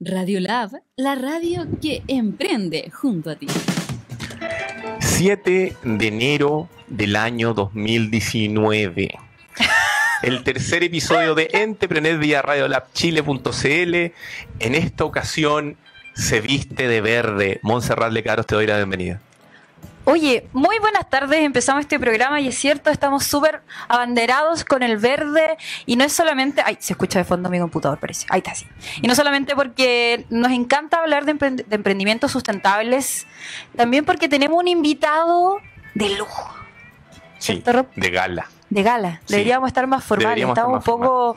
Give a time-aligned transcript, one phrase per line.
[0.00, 3.48] Radiolab, la radio que emprende junto a ti.
[5.00, 9.18] 7 de enero del año 2019.
[10.22, 13.94] El tercer episodio de Entrepreneur vía Radiolabchile.cl.
[14.60, 15.76] En esta ocasión
[16.14, 17.58] se viste de verde.
[17.62, 19.20] Montserrat Lecaros, te doy la bienvenida.
[20.10, 21.40] Oye, muy buenas tardes.
[21.40, 26.14] Empezamos este programa y es cierto, estamos súper abanderados con el verde y no es
[26.14, 26.62] solamente.
[26.64, 28.24] Ay, se escucha de fondo mi computador, parece.
[28.30, 28.66] Ahí está, sí.
[29.02, 33.26] Y no solamente porque nos encanta hablar de, emprend- de emprendimientos sustentables,
[33.76, 35.58] también porque tenemos un invitado
[35.94, 36.54] de lujo,
[37.38, 37.62] Sí,
[37.96, 38.48] de gala.
[38.70, 39.20] de gala.
[39.26, 39.34] Sí.
[39.34, 41.36] Deberíamos estar más formales, estamos un poco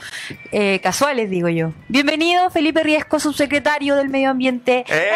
[0.53, 1.73] eh, casuales, digo yo.
[1.89, 4.85] Bienvenido, Felipe Riesco, subsecretario del Medio Ambiente.
[4.87, 5.09] ¡Eh!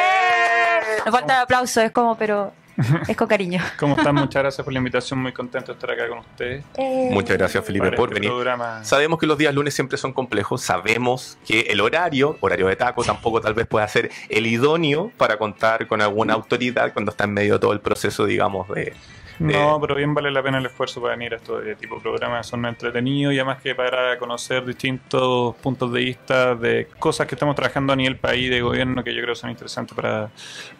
[1.05, 2.51] Nos falta el aplauso, es como, pero
[3.07, 3.61] es con cariño.
[3.79, 4.15] ¿Cómo están?
[4.15, 5.19] Muchas gracias por la invitación.
[5.19, 6.63] Muy contento de estar acá con ustedes.
[6.77, 8.29] Eh, Muchas gracias, Felipe, por este venir.
[8.29, 8.83] programa.
[8.83, 13.03] Sabemos que los días lunes siempre son complejos, sabemos que el horario, horario de taco,
[13.03, 17.33] tampoco tal vez pueda ser el idóneo para contar con alguna autoridad cuando está en
[17.33, 18.93] medio de todo el proceso, digamos, de...
[19.39, 22.01] No, pero bien vale la pena el esfuerzo para venir a estos de tipo de
[22.01, 22.47] programas.
[22.47, 27.55] Son entretenidos y además que para conocer distintos puntos de vista de cosas que estamos
[27.55, 30.29] trabajando a nivel país de gobierno que yo creo son interesantes para,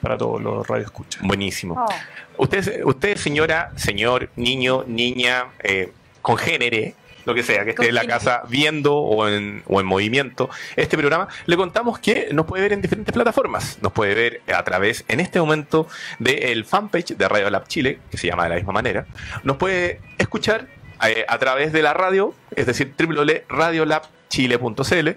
[0.02, 1.22] para todos los radioescuchas.
[1.22, 1.76] Buenísimo.
[1.78, 1.94] oh.
[2.38, 6.96] Usted, usted, señora, señor, niño, niña, eh, congénere,
[7.26, 10.98] lo que sea, que esté en la casa viendo o en, o en movimiento este
[10.98, 13.78] programa, le contamos que nos puede ver en diferentes plataformas.
[13.82, 15.88] Nos puede ver a través, en este momento,
[16.20, 19.06] del fanpage de Radio Lab Chile, que se llama de la misma manera.
[19.44, 20.68] Nos puede escuchar
[21.04, 25.10] eh, a través de la radio, es decir, www.radiolabchile.cl.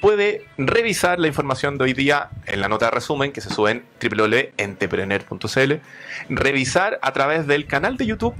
[0.00, 3.70] Puede revisar la información de hoy día en la nota de resumen que se sube
[3.70, 5.74] en www.entrepreneur.cl.
[6.28, 8.34] Revisar a través del canal de YouTube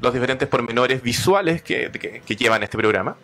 [0.00, 3.16] los diferentes pormenores visuales que, que- que llevan este programa.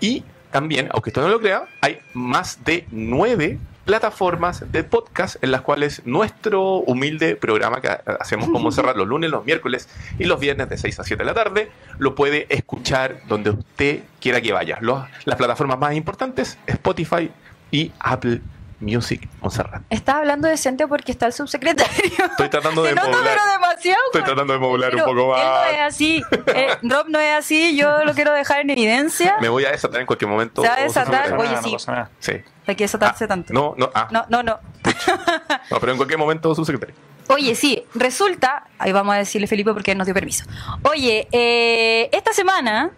[0.00, 5.52] Y también, aunque usted no lo crea, hay más de nueve plataformas de podcast en
[5.52, 10.40] las cuales nuestro humilde programa que hacemos como cerrar los lunes, los miércoles y los
[10.40, 14.52] viernes de 6 a 7 de la tarde, lo puede escuchar donde usted quiera que
[14.52, 14.78] vaya.
[14.80, 17.30] Los- las plataformas más importantes, Spotify
[17.70, 18.40] y Apple
[18.80, 19.82] Music Montserrat.
[19.90, 21.94] Estás hablando decente porque está el subsecretario.
[22.30, 24.00] Estoy tratando de pero demasiado.
[24.06, 25.70] Estoy tratando de modular un poco Él no más.
[25.72, 26.22] es así.
[26.46, 27.76] Eh, Rob no es así.
[27.76, 29.36] Yo lo quiero dejar en evidencia.
[29.40, 30.62] Me voy a desatar en cualquier momento.
[30.62, 31.72] Se va a desatar, oye, no sí.
[31.72, 32.10] pasa nada.
[32.18, 32.32] Sí.
[32.66, 33.52] Hay que desatarse Ah, tanto.
[33.54, 34.58] No, no, ah, no, no, no.
[35.70, 36.94] no, pero en cualquier momento, subsecretario.
[37.28, 40.44] Oye, sí, resulta, ahí vamos a decirle Felipe porque él nos dio permiso.
[40.82, 42.90] Oye, eh, esta semana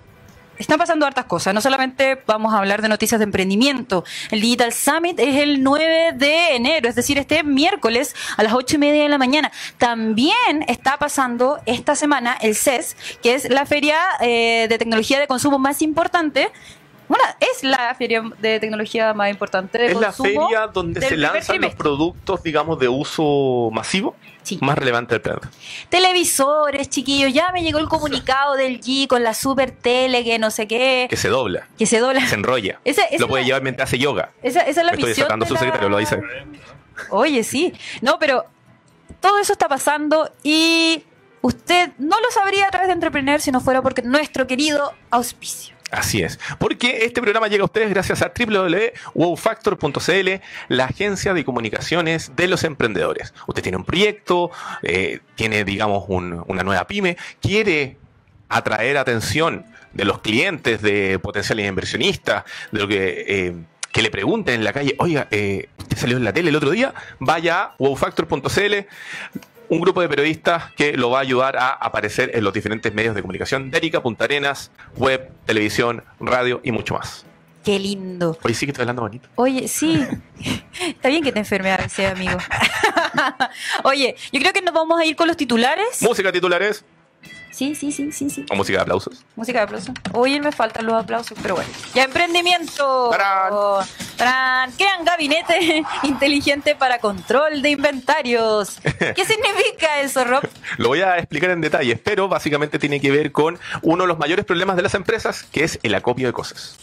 [0.58, 1.54] están pasando hartas cosas.
[1.54, 4.04] No solamente vamos a hablar de noticias de emprendimiento.
[4.30, 8.76] El Digital Summit es el 9 de enero, es decir, este miércoles a las 8
[8.76, 9.52] y media de la mañana.
[9.78, 15.26] También está pasando esta semana el CES, que es la feria eh, de tecnología de
[15.26, 16.50] consumo más importante.
[17.08, 21.60] Bueno, es la feria de tecnología más importante de Es la feria donde se lanzan
[21.62, 24.58] los productos, digamos, de uso masivo Sí.
[24.62, 25.50] más relevante del planeta.
[25.88, 30.50] Televisores, chiquillos, ya me llegó el comunicado del G con la super tele que no
[30.50, 32.26] sé qué, Que se dobla, que se dobla.
[32.26, 32.80] se enrolla.
[32.84, 34.30] Esa, esa Lo puede la- llevar mientras hace yoga.
[34.42, 36.20] esa, esa es la estoy sacando su la- secretario, lo dice.
[37.10, 37.72] Oye, sí.
[38.00, 38.44] No, pero
[39.20, 41.02] todo eso está pasando y
[41.42, 45.74] usted no lo sabría a través de Entrepreneur si no fuera porque nuestro querido auspicio.
[45.90, 46.38] Así es.
[46.58, 50.28] Porque este programa llega a ustedes gracias a www.wowfactor.cl,
[50.68, 53.32] la agencia de comunicaciones de los emprendedores.
[53.46, 54.50] Usted tiene un proyecto,
[54.82, 57.96] eh, tiene, digamos, un- una nueva pyme, quiere
[58.50, 63.54] atraer atención de los clientes, de potenciales inversionistas, de lo que, eh,
[63.90, 66.70] que le pregunten en la calle, oiga, eh, usted salió en la tele el otro
[66.70, 68.86] día, vaya a wowfactor.cl,
[69.68, 73.14] un grupo de periodistas que lo va a ayudar a aparecer en los diferentes medios
[73.14, 77.24] de comunicación de Arica, Punta Arenas, web, televisión, radio y mucho más.
[77.64, 78.38] Qué lindo.
[78.42, 79.28] Hoy sí que estoy hablando bonito.
[79.34, 80.02] Oye, sí.
[80.80, 82.38] Está bien que te enferme a veces, amigo.
[83.84, 86.00] Oye, yo creo que nos vamos a ir con los titulares.
[86.02, 86.84] Música titulares
[87.50, 88.46] Sí, sí, sí, sí, sí.
[88.50, 89.24] o música de aplausos.
[89.34, 89.94] Música de aplausos.
[90.12, 91.70] Hoy me faltan los aplausos, pero bueno.
[91.94, 93.10] Ya, emprendimiento.
[93.10, 93.52] ¡Tarán!
[94.16, 94.72] ¡Tarán!
[94.72, 98.78] Crean gabinete inteligente para control de inventarios.
[98.82, 100.48] ¿Qué significa eso, Rob?
[100.76, 104.18] Lo voy a explicar en detalles, pero básicamente tiene que ver con uno de los
[104.18, 106.78] mayores problemas de las empresas, que es el acopio de cosas.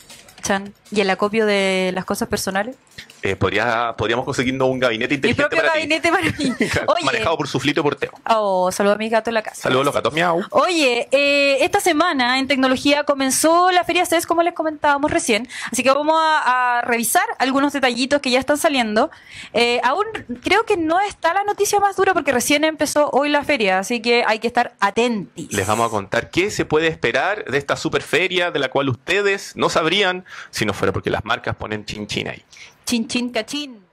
[0.92, 2.76] ¿Y el acopio de las cosas personales?
[3.22, 5.80] Eh, podría, podríamos conseguirnos un gabinete Mi inteligente propio para ti.
[5.80, 6.56] gabinete para mí.
[6.88, 7.06] Oye.
[7.06, 8.12] manejado por su flito porteo.
[8.30, 9.64] Oh, saludo a mis gatos en la casa.
[9.64, 10.44] Saludos a los gatos miau.
[10.52, 15.82] Oye, eh, esta semana en tecnología comenzó la Feria CES, como les comentábamos recién, así
[15.82, 19.10] que vamos a, a revisar algunos detallitos que ya están saliendo.
[19.54, 20.06] Eh, aún
[20.44, 24.02] creo que no está la noticia más dura porque recién empezó hoy la feria, así
[24.04, 25.52] que hay que estar atentos.
[25.52, 28.90] Les vamos a contar qué se puede esperar de esta super feria de la cual
[28.90, 32.44] ustedes no sabrían si no fuera porque las marcas ponen chin chin ahí.
[32.86, 33.86] Chin, chin, cachín.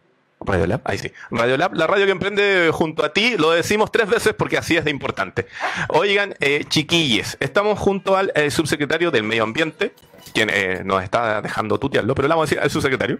[0.44, 1.12] Radiolab, ahí sí.
[1.30, 4.84] Radiolab, la radio que emprende junto a ti, lo decimos tres veces porque así es
[4.84, 5.46] de importante.
[5.88, 9.94] Oigan, eh, chiquilles, estamos junto al eh, subsecretario del Medio Ambiente,
[10.32, 13.18] quien eh, nos está dejando tutearlo, pero le vamos a decir al subsecretario.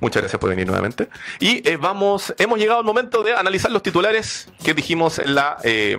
[0.00, 1.08] Muchas gracias por venir nuevamente.
[1.40, 5.56] Y eh, vamos, hemos llegado al momento de analizar los titulares que dijimos en, la,
[5.64, 5.92] eh,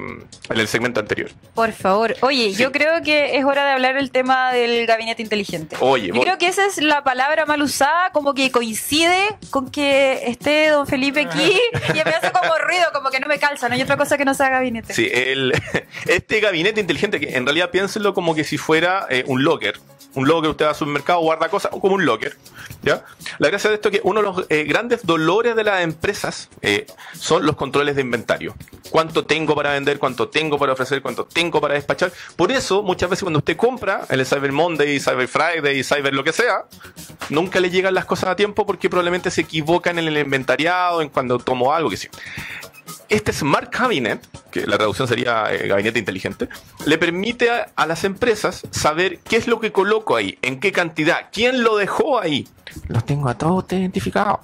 [0.50, 1.30] en el segmento anterior.
[1.54, 2.16] Por favor.
[2.22, 2.62] Oye, Sí.
[2.62, 5.76] yo creo que es hora de hablar el tema del gabinete inteligente.
[5.80, 9.72] Oye, Yo voy- creo que esa es la palabra mal usada, como que coincide con
[9.72, 11.60] que esté don Felipe aquí
[11.90, 14.26] y me hace como ruido, como que no me calza, no hay otra cosa que
[14.26, 14.94] no sea gabinete.
[14.94, 15.54] Sí, el,
[16.06, 19.80] este gabinete inteligente, que en realidad piénsenlo como que si fuera eh, un locker.
[20.16, 22.38] Un locker, usted va al supermercado, guarda cosas, como un locker.
[22.82, 23.04] ¿ya?
[23.38, 26.50] La gracia de esto es que uno de los eh, grandes dolores de las empresas
[26.62, 28.56] eh, son los controles de inventario.
[28.90, 32.12] Cuánto tengo para vender, cuánto tengo para ofrecer, cuánto tengo para despachar.
[32.36, 36.32] Por eso, muchas veces cuando usted compra el Cyber Monday, Cyber Friday, Cyber lo que
[36.32, 36.66] sea,
[37.30, 41.10] nunca le llegan las cosas a tiempo porque probablemente se equivocan en el inventariado, en
[41.10, 42.08] cuando tomo algo, que sí.
[43.10, 46.50] Este Smart Cabinet, que la traducción sería eh, gabinete inteligente,
[46.86, 50.72] le permite a, a las empresas saber qué es lo que coloco ahí, en qué
[50.72, 52.48] cantidad, quién lo dejó ahí.
[52.88, 54.40] Los tengo a todos identificados.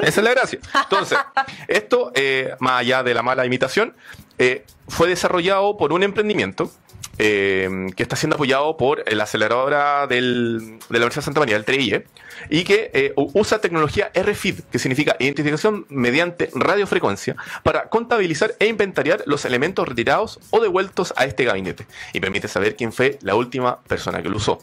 [0.00, 0.58] Esa es la gracia.
[0.82, 1.18] Entonces,
[1.68, 3.94] esto, eh, más allá de la mala imitación,
[4.38, 6.70] eh, fue desarrollado por un emprendimiento
[7.18, 11.56] eh, que está siendo apoyado por la aceleradora del- de la Universidad de Santa María,
[11.56, 12.06] el TRIE,
[12.48, 19.22] y que eh, usa tecnología RFID, que significa identificación mediante radiofrecuencia, para contabilizar e inventariar
[19.26, 23.80] los elementos retirados o devueltos a este gabinete, y permite saber quién fue la última
[23.82, 24.58] persona que lo usó.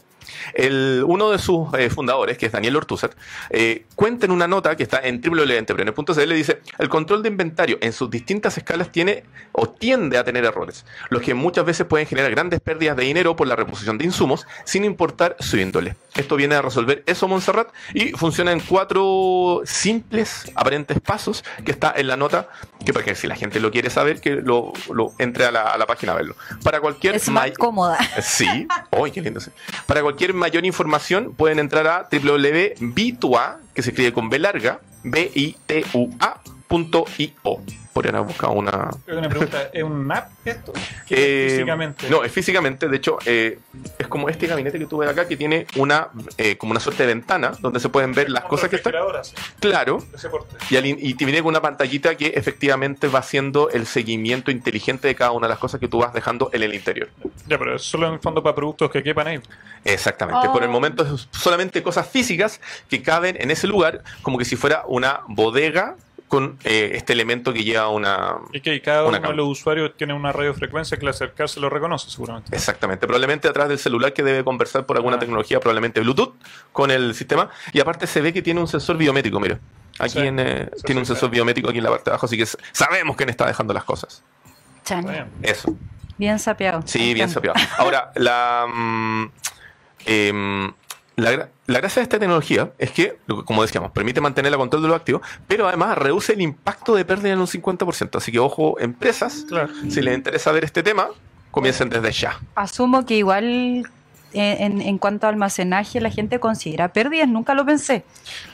[1.06, 3.14] Uno de sus eh, fundadores, que es Daniel Ortuzat,
[3.50, 7.92] eh, cuenta en una nota que está en www.entrepreneur.cl, dice, el control de inventario en
[7.92, 12.30] sus distintas escalas tiene o tiende a tener errores, los que muchas veces pueden generar
[12.30, 15.96] grandes pérdidas de dinero por la reposición de insumos, sin importar su índole.
[16.14, 17.61] Esto viene a resolver eso Montserrat
[17.94, 22.48] y funciona en cuatro simples, aparentes pasos que está en la nota,
[22.84, 25.62] que para que si la gente lo quiere saber, que lo, lo entre a la,
[25.62, 26.36] a la página a verlo.
[26.62, 27.98] Para cualquier Es más cómoda.
[28.22, 29.40] Sí, ¡Uy, qué lindo!
[29.86, 36.62] Para cualquier mayor información pueden entrar a www.bitua, que se escribe con B larga, B-I-T-U-A.io.
[37.92, 38.90] Podrían haber buscado una...
[39.06, 40.72] Una pregunta, ¿es un app esto?
[41.10, 42.08] Eh, Físicamente.
[42.08, 43.58] No, es físicamente, de hecho, eh,
[43.98, 46.08] es como este gabinete que tuve acá que tiene una
[46.38, 48.94] eh, como una suerte de ventana donde se pueden ver las cosas que están.
[49.60, 50.02] Claro.
[50.70, 55.08] Y, al y te viene con una pantallita que efectivamente va haciendo el seguimiento inteligente
[55.08, 57.10] de cada una de las cosas que tú vas dejando en el interior.
[57.46, 59.40] Ya, pero es solo en el fondo para productos que quepan ahí.
[59.84, 60.48] Exactamente.
[60.48, 60.52] Oh.
[60.52, 64.56] Por el momento es solamente cosas físicas que caben en ese lugar, como que si
[64.56, 65.96] fuera una bodega
[66.32, 68.36] con eh, este elemento que lleva una.
[68.54, 71.68] Y que cada Una uno de los usuarios tiene una radiofrecuencia que al acercarse lo
[71.68, 72.56] reconoce seguramente.
[72.56, 73.06] Exactamente.
[73.06, 75.18] Probablemente atrás del celular que debe conversar por alguna Ah.
[75.18, 76.32] tecnología, probablemente Bluetooth,
[76.72, 77.50] con el sistema.
[77.74, 79.58] Y aparte se ve que tiene un sensor biométrico, mira.
[79.98, 80.26] Aquí Sí.
[80.26, 81.34] en, eh, Sí, tiene un sensor sí.
[81.34, 84.22] biométrico aquí en la parte de abajo, así que sabemos quién está dejando las cosas.
[84.86, 85.28] Chan.
[85.42, 85.76] Eso.
[86.16, 86.80] Bien sapeado.
[86.86, 87.60] Sí, bien sapeado.
[87.76, 88.64] Ahora, la,
[90.06, 90.72] em,
[91.16, 94.58] la, gra- la gracia de esta tecnología es que, lo como decíamos, permite mantener el
[94.58, 98.16] control de los activos, pero además reduce el impacto de pérdida en un 50%.
[98.16, 99.68] Así que, ojo, empresas, Claro.
[99.90, 101.08] si les interesa ver este tema,
[101.50, 102.40] comiencen desde ya.
[102.54, 103.86] Asumo que igual
[104.34, 108.04] eh, en, en cuanto a almacenaje la gente considera pérdidas, nunca lo pensé.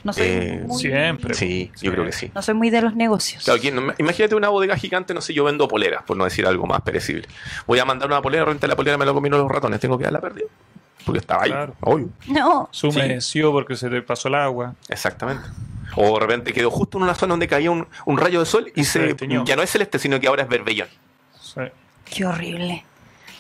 [0.03, 1.35] No soy, Eh, muy, Siempre.
[1.35, 2.33] Sí, yo creo que sí.
[2.35, 3.45] no soy muy de los negocios.
[3.45, 6.45] Claro, aquí, no- imagínate una bodega gigante, no sé, yo vendo poleras, por no decir
[6.47, 7.29] algo más perecible.
[7.69, 10.03] Voy a mandar una polera, renta la polera, me la comieron los ratones, tengo que
[10.05, 10.47] darla perdida.
[11.05, 11.51] Porque estaba ahí.
[11.51, 11.75] Claro.
[11.81, 12.09] Obvio.
[12.27, 14.75] No, Se humedeció porque se te pasó el agua.
[14.89, 15.49] Exactamente.
[15.97, 18.71] O de repente quedó justo en una zona donde caía un, un rayo de sol
[18.75, 20.89] y Se ya no es celeste, sino que ahora es berbellón.
[21.41, 21.63] Sí.
[22.05, 22.85] qué horrible.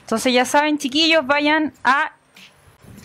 [0.00, 2.12] Entonces ya saben, chiquillos, vayan a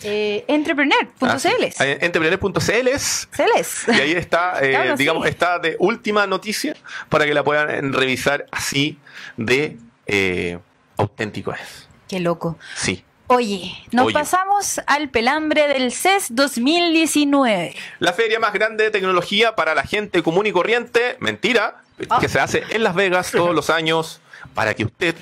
[0.02, 1.26] eh, entrepreneur.cl.
[1.26, 1.48] Ah, sí.
[1.78, 3.84] Ahí, Entrepreneur.cl es- Celes.
[3.88, 5.28] y ahí está, eh, Claro, digamos, sí.
[5.30, 6.74] está de última noticia
[7.10, 8.98] para que la puedan eh, revisar así
[9.36, 10.58] de eh,
[10.96, 11.88] auténtico es.
[12.08, 12.58] Qué loco.
[12.76, 13.04] Sí.
[13.26, 14.12] Oye, nos Oye.
[14.14, 17.74] pasamos al pelambre del CES 2019.
[17.98, 22.18] La feria más grande de tecnología para la gente común y corriente, mentira, Ah.
[22.20, 24.20] que se hace en Las Vegas todos los años
[24.52, 25.14] para que usted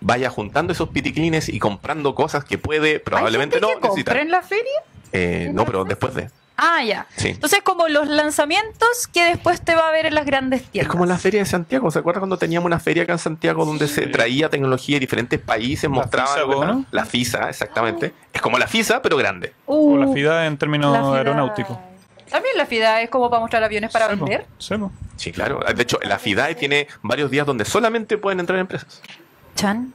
[0.00, 4.14] vaya juntando esos piticlines y comprando cosas que puede probablemente ¿Hay no gente que necesitar.
[4.14, 4.82] compra en la feria?
[5.12, 6.30] Eh, no, pero después de.
[6.60, 7.06] Ah, ya.
[7.16, 7.28] Sí.
[7.28, 10.90] Entonces, como los lanzamientos que después te va a ver en las grandes Es tiendas.
[10.90, 11.88] como la feria de Santiago.
[11.92, 15.38] ¿Se acuerda cuando teníamos una feria acá en Santiago donde se traía tecnología de diferentes
[15.38, 16.84] países, mostraba FISA, algo, ¿no?
[16.90, 18.12] La FISA, exactamente.
[18.32, 19.52] Es como la FISA, pero grande.
[19.66, 21.78] Uh, O la FIDA en términos aeronáuticos.
[22.28, 24.44] También la FIDA es como para mostrar aviones para vender.
[25.16, 25.60] Sí, claro.
[25.74, 29.00] De hecho, la FIDAE tiene varios días donde solamente pueden entrar empresas.
[29.54, 29.92] Chan.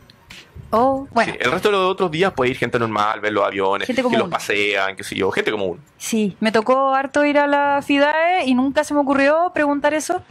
[0.76, 3.46] Oh, bueno, Sí, el resto de los otros días puede ir gente normal, ver los
[3.46, 5.80] aviones, Gente que los pasean, qué sé yo, gente común.
[5.98, 10.24] sí, me tocó harto ir a la FIDAE y nunca se me ocurrió preguntar eso.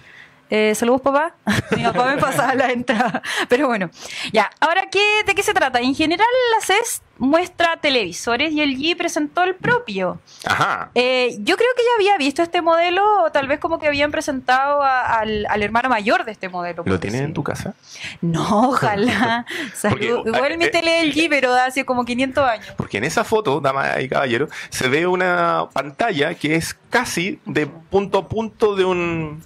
[0.55, 1.35] Eh, saludos, papá.
[1.75, 3.23] Mi papá me pasaba la entrada.
[3.49, 3.89] Pero bueno,
[4.35, 4.51] ya.
[4.61, 5.81] Ahora, ¿qué, ¿de qué se trata?
[5.81, 10.21] En general, la CES muestra televisores y el G presentó el propio.
[10.45, 10.91] Ajá.
[10.95, 14.11] Eh, yo creo que ya había visto este modelo, o tal vez como que habían
[14.11, 16.83] presentado a- al, al hermano mayor de este modelo.
[16.85, 17.73] ¿Lo tienes en tu casa?
[18.21, 19.47] No, ojalá.
[19.89, 20.09] Porque.
[20.09, 22.67] Igual mi eh, tele es el G, pero hace como 500 años.
[22.77, 27.67] Porque en esa foto, damas y caballeros, se ve una pantalla que es casi de
[27.67, 29.43] punto a punto de un...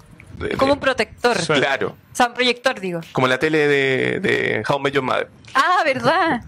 [0.57, 1.37] Como un protector.
[1.45, 3.01] Claro, O sea, un proyector, digo.
[3.11, 5.29] como la tele de, de How I Met Your Mother.
[5.53, 6.41] Ah, ¿verdad?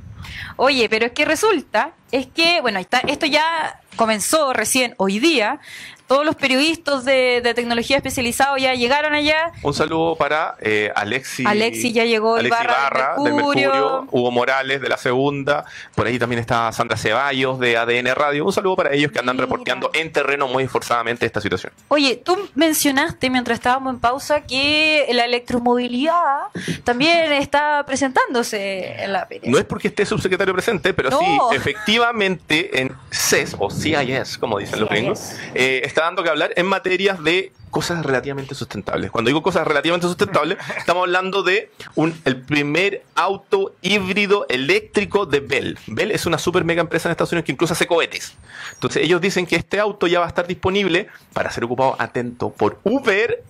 [0.58, 5.60] Oye, pero es que resulta, es que, bueno, está, esto ya comenzó recién hoy día.
[6.10, 9.52] Todos los periodistas de, de tecnología especializados ya llegaron allá.
[9.62, 11.46] Un saludo para eh, Alexi.
[11.46, 13.70] Alexi ya llegó, Alexi Ibarra, del del Mercurio.
[13.72, 18.44] Mercurio, Hugo Morales de la segunda, por ahí también está Sandra Ceballos de ADN Radio.
[18.44, 19.46] Un saludo para ellos que andan Mira.
[19.46, 21.72] reporteando en terreno muy esforzadamente esta situación.
[21.90, 26.48] Oye, tú mencionaste mientras estábamos en pausa que la electromovilidad
[26.84, 29.28] también está presentándose en la.
[29.44, 31.20] No es porque esté subsecretario presente, pero No.
[31.20, 34.98] sí, efectivamente en CES o CIS, como dicen los CIS.
[34.98, 39.12] gringos, eh, está dando que hablar en materias de cosas relativamente sustentables.
[39.12, 45.40] Cuando digo cosas relativamente sustentables, estamos hablando de un, el primer auto híbrido eléctrico de
[45.40, 45.78] Bell.
[45.88, 48.34] Bell es una super mega empresa en Estados Unidos que incluso hace cohetes.
[48.74, 52.50] Entonces ellos dicen que este auto ya va a estar disponible para ser ocupado, atento,
[52.50, 53.44] por Uber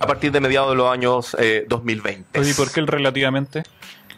[0.00, 2.40] a partir de mediados de los años eh, 2020.
[2.40, 3.62] Oye, ¿y por qué el relativamente?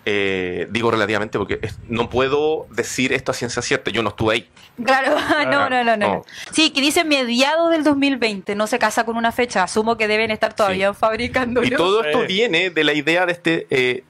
[0.09, 3.91] Eh, digo relativamente porque es- no puedo decir esto a ciencia cierta.
[3.91, 4.49] Yo no estuve ahí.
[4.85, 5.17] Claro,
[5.51, 6.25] no, no, no, no, no.
[6.53, 10.31] Sí, que dice mediados del 2020, no se casa con una fecha, asumo que deben
[10.31, 11.65] estar todavía fabricando.
[11.65, 12.27] Y todo esto Sí.
[12.29, 14.05] viene de la idea de este eh,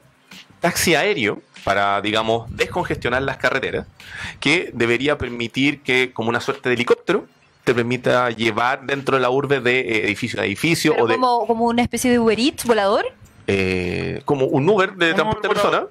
[0.61, 3.87] taxi aéreo para, digamos, descongestionar las carreteras,
[4.38, 7.26] que debería permitir que, como una suerte de helicóptero,
[7.65, 11.47] te permita llevar dentro de la urbe de eh, edificio a edificio o de como,
[11.47, 13.07] como una especie de Uber Eats volador.
[13.47, 15.88] Eh, como un Uber de Un transporte de Uber personas.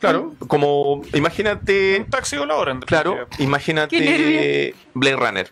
[0.00, 4.74] Claro, como imagínate, Un taxi volador, en claro, imagínate.
[4.94, 5.50] Blade Runner.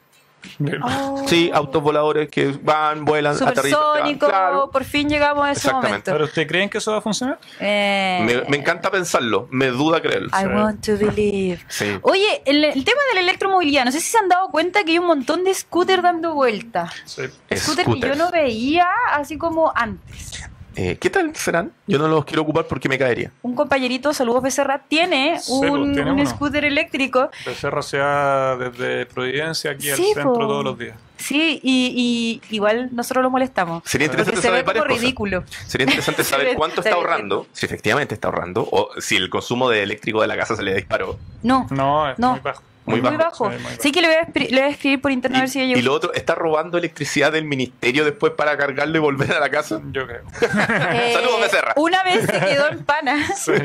[0.83, 1.23] Oh.
[1.29, 3.65] Sí, autos voladores que van, vuelan, aterrizan.
[3.81, 4.71] Supersónico, Claro.
[4.73, 5.89] por fin llegamos a ese Exactamente.
[5.89, 6.13] momento.
[6.13, 7.39] ¿Pero usted creen que eso va a funcionar?
[7.61, 10.29] Eh, Me, me encanta pensarlo, me duda creerlo.
[10.29, 10.47] I Sí.
[10.47, 11.61] want to believe.
[11.69, 11.97] Sí.
[12.03, 14.93] Oye, el, el tema de la electromovilidad, no sé si se han dado cuenta que
[14.93, 16.93] hay un montón de scooters dando vueltas.
[17.05, 17.23] Sí.
[17.55, 20.43] Scooters que yo no veía así como antes.
[20.76, 21.73] Eh, ¿Qué tal serán?
[21.87, 23.31] Yo no los quiero ocupar porque me caería.
[23.43, 27.31] Un compañerito, saludos Becerra, tiene Sí, un, pues, tiene un scooter eléctrico.
[27.45, 30.38] Becerra se va desde Providencia aquí al centro po.
[30.38, 30.97] todos los días.
[31.19, 33.83] Sí, y, y igual nosotros lo molestamos.
[33.87, 35.02] Sería Porque interesante se ve saber como varias cosas.
[35.02, 35.45] ridículo.
[35.69, 39.83] Sería interesante saber cuánto está ahorrando, si efectivamente está ahorrando, o si el consumo de
[39.85, 41.19] eléctrico de la casa se le disparó.
[41.43, 42.31] No, No, es No.
[42.33, 42.62] muy bajo.
[42.85, 43.19] Muy muy, bajo.
[43.19, 43.51] bajo.
[43.51, 43.77] Sí, muy bajo.
[43.83, 45.59] Sí que le voy a, escri- le voy a escribir por internet a ver si
[45.61, 49.33] Y, ella y lo otro, ¿está robando electricidad del ministerio después para cargarlo y volver
[49.33, 49.81] a la casa?
[49.93, 50.23] Yo creo.
[50.41, 51.75] Saludos, Becerra.
[51.77, 53.17] Una vez se quedó en pana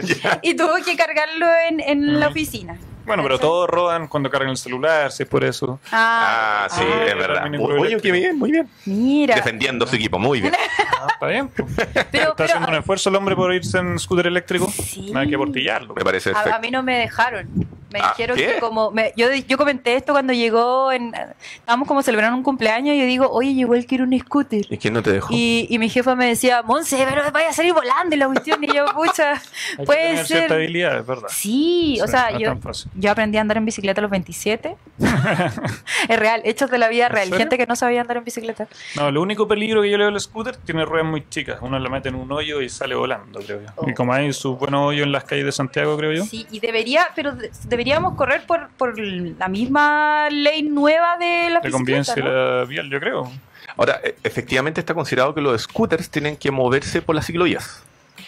[0.42, 2.78] y tuvo que cargarlo en, en la oficina.
[3.06, 5.80] Bueno, pero todos roban cuando cargan el celular, si es por eso.
[5.94, 7.46] Ah, sí, ah, es verdad.
[7.80, 8.68] Oye, qué bien, muy bien.
[8.86, 9.34] Mira.
[9.36, 10.54] Defendiendo su equipo, muy bien.
[11.00, 11.50] Ah, está bien.
[11.50, 14.68] Pero, Está pero haciendo un esfuerzo el hombre por irse en scooter eléctrico.
[14.72, 15.12] Sí.
[15.14, 15.94] No hay que aportillarlo.
[15.94, 17.48] Me parece a, a mí no me dejaron.
[17.92, 18.54] Me Ah, dijeron ¿qué?
[18.56, 18.92] que como...
[18.92, 21.14] me- yo, yo comenté esto cuando llegó en...
[21.56, 24.66] Estábamos como celebrando un cumpleaños y yo digo, oye, llegó el que era un scooter.
[24.70, 25.34] ¿Y quién no te dejó?
[25.34, 28.64] Y, y mi jefa me decía, Monse, pero vaya a salir volando y la cuestión.
[28.64, 29.40] Y yo, pucha, Hay
[29.78, 30.58] que puede tener cierta ser.
[30.58, 31.28] habilidad, es verdad.
[31.30, 32.56] Sí, o sea, no yo,
[32.96, 34.76] yo aprendí a andar en bicicleta a los 27.
[36.10, 37.24] es real, hechos de la vida ¿En real.
[37.26, 37.38] serio?
[37.40, 38.68] Gente que no sabía andar en bicicleta.
[38.96, 41.58] No, lo único peligro que yo le veo al scooter tiene ruedas muy chicas.
[41.62, 43.68] Uno la mete en un hoyo y sale volando, creo yo.
[43.76, 43.90] Oh.
[43.90, 46.26] Y como hay sus buenos hoyos en las calles de Santiago, creo yo.
[46.26, 51.62] Sí, y debería, pero de- deberíamos correr por, por la misma ley nueva de la
[51.62, 52.30] conveniencia ¿no?
[52.30, 53.32] la vial, yo creo.
[53.78, 57.84] Ahora, e- efectivamente está considerado que los scooters tienen que moverse por las ciclovías.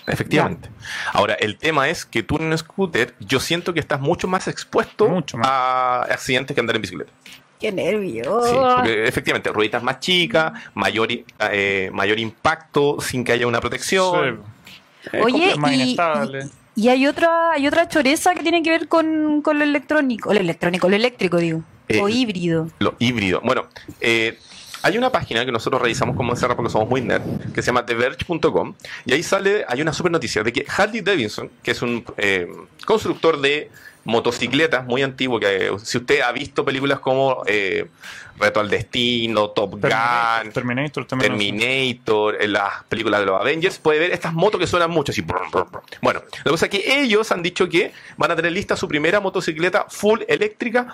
[0.05, 0.69] Efectivamente.
[1.13, 4.47] Ahora, el tema es que tú en un scooter, yo siento que estás mucho más
[4.47, 5.47] expuesto Mucho más.
[5.47, 7.11] a accidentes que andar en bicicleta.
[7.59, 8.41] Qué nervio.
[8.43, 14.43] Sí, porque efectivamente, rueditas más chicas, mayor, eh, mayor impacto sin que haya una protección.
[15.03, 15.17] Sí.
[15.21, 16.47] Oye, y, inestable.
[16.83, 20.39] Y- hay otra hay otra choreza que tiene que ver con, con lo electrónico, lo
[20.39, 22.67] electrónico, lo eléctrico, digo, Eh, o híbrido.
[22.79, 23.41] Lo híbrido.
[23.43, 23.65] Bueno,
[24.01, 24.37] eh,
[24.81, 27.85] hay una página que nosotros revisamos como encerra porque somos muy nerd, que se llama
[27.85, 32.05] TheVerge.com, y ahí sale, hay una super noticia de que Harley Davidson, que es un
[32.17, 32.47] eh,
[32.85, 33.69] constructor de
[34.05, 37.87] motocicletas muy antiguo, que eh, si usted ha visto películas como eh,
[38.37, 41.31] Reto al Destino, Top Terminator, Gun, Terminator también.
[41.31, 45.21] Terminator, en las películas de los Avengers, puede ver estas motos que suenan mucho, así.
[45.21, 45.83] brum, brum, brum.
[46.01, 49.19] Bueno, la cosa es que ellos han dicho que van a tener lista su primera
[49.19, 50.93] motocicleta full eléctrica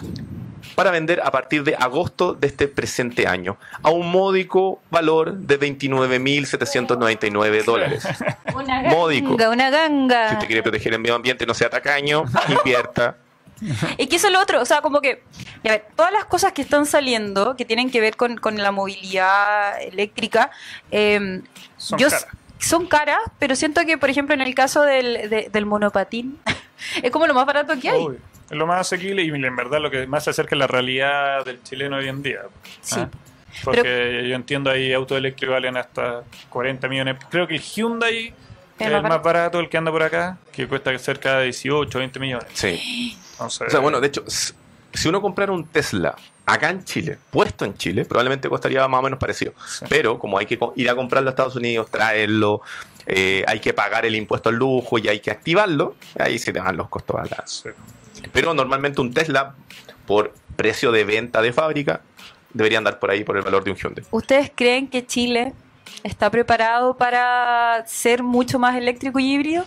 [0.73, 5.59] para vender a partir de agosto de este presente año, a un módico valor de
[5.59, 8.03] 29.799 dólares.
[8.55, 9.35] Una Módico.
[9.37, 10.29] ganga, una Si ganga.
[10.33, 13.17] usted quiere proteger el medio ambiente, no sea tacaño, invierta.
[13.97, 15.23] Es que eso es lo otro, o sea, como que,
[15.63, 18.57] y a ver, todas las cosas que están saliendo, que tienen que ver con, con
[18.57, 20.51] la movilidad eléctrica,
[20.91, 21.41] eh,
[21.77, 22.27] Son yo- caras.
[22.59, 26.37] son caras, pero siento que, por ejemplo, en el caso del, de- del monopatín,
[27.01, 28.05] es como lo más barato que hay.
[28.49, 31.43] Es lo más asequible y en verdad lo que más se acerca a la realidad
[31.45, 32.41] del chileno hoy en día.
[32.81, 32.99] Sí.
[32.99, 33.09] ¿ah?
[33.63, 37.17] Porque yo entiendo ahí autos eléctricos valen hasta 40 millones.
[37.29, 38.33] Creo que el Hyundai
[38.77, 42.19] Es el más barato, el que anda por acá, que cuesta cerca de 18, 20
[42.19, 42.47] millones.
[42.53, 43.17] Sí.
[43.31, 47.63] Entonces, O sea, bueno, de hecho, si uno comprara un Tesla acá en Chile, puesto
[47.65, 49.53] en Chile, probablemente costaría más o menos parecido.
[49.67, 49.85] Sí.
[49.87, 52.61] Pero como hay que ir a comprarlo a Estados Unidos, traerlo,
[53.07, 56.59] eh, hay que pagar el impuesto al lujo y hay que activarlo, ahí se te
[56.59, 57.69] van los costos a la- sí.
[58.35, 59.55] Pero normalmente un Tesla,
[60.05, 62.01] por precio de venta de fábrica,
[62.53, 64.03] debería andar por ahí por el valor de un Hyundai.
[64.11, 65.53] ¿Ustedes creen que Chile
[66.03, 69.63] está preparado para ser mucho más eléctrico y híbrido?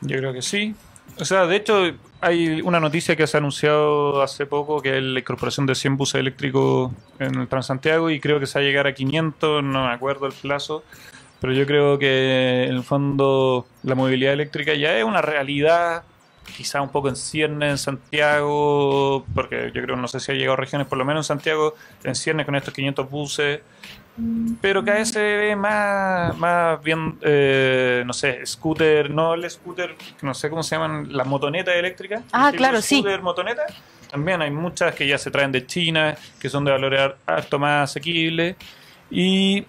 [0.00, 0.74] Yo creo que sí.
[1.20, 5.02] O sea, de hecho, hay una noticia que se ha anunciado hace poco, que es
[5.04, 6.90] la incorporación de 100 buses eléctricos
[7.20, 10.26] en el Transantiago y creo que se va a llegar a 500, no me acuerdo
[10.26, 10.82] el plazo,
[11.40, 16.02] pero yo creo que en el fondo la movilidad eléctrica ya es una realidad,
[16.56, 20.54] quizá un poco en ciernes, en Santiago, porque yo creo, no sé si ha llegado
[20.54, 23.60] a regiones, por lo menos en Santiago, en ciernes con estos 500 buses,
[24.60, 29.94] pero cada vez se ve más, más bien, eh, no sé, scooter, no el scooter,
[30.22, 32.22] no sé cómo se llaman, las motonetas eléctricas.
[32.32, 32.98] Ah, claro, sí.
[32.98, 33.62] Scooter, motoneta.
[34.10, 37.58] También hay muchas que ya se traen de China, que son de valor ar- harto
[37.58, 38.56] más asequible.
[39.10, 39.64] Y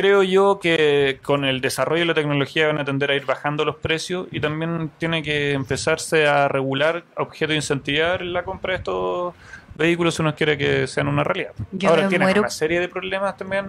[0.00, 3.64] creo yo que con el desarrollo de la tecnología van a tender a ir bajando
[3.64, 8.78] los precios y también tiene que empezarse a regular, objeto de incentivar la compra de
[8.78, 9.34] estos
[9.74, 11.50] vehículos si uno quiere que sean una realidad.
[11.72, 13.66] Yo Ahora muero- una serie de problemas también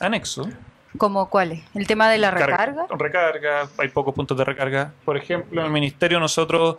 [0.00, 0.48] anexos.
[0.96, 1.62] ¿Como cuáles?
[1.74, 2.86] ¿El tema de la recarga?
[2.98, 4.92] Recarga, hay pocos puntos de recarga.
[5.04, 6.76] Por ejemplo, en el ministerio nosotros,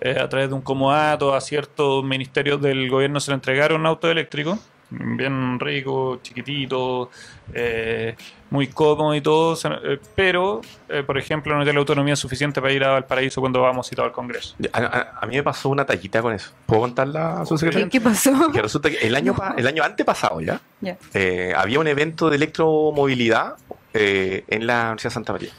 [0.00, 4.10] eh, a través de un comodato, a ciertos ministerios del gobierno se le entregaron autos
[4.10, 4.58] eléctricos,
[4.90, 7.10] bien rico, chiquitito,
[7.54, 8.14] eh,
[8.50, 12.60] muy cómodo y todo, se- eh, pero, eh, por ejemplo, no tiene la autonomía suficiente
[12.60, 14.56] para ir a Valparaíso cuando vamos citado al Congreso.
[14.72, 16.50] A, a- a mí me pasó una tallita con eso.
[16.66, 18.32] ¿Puedo contarla, ¿Qué, qué pasó?
[18.52, 20.96] Que resulta que el año, el año antepasado ya, Ya.
[21.14, 23.54] eh, había un evento de electromovilidad
[23.94, 25.50] eh, en la Universidad de Santa María.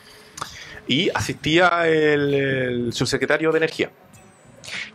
[0.88, 3.91] Y asistía el, el subsecretario de Energía,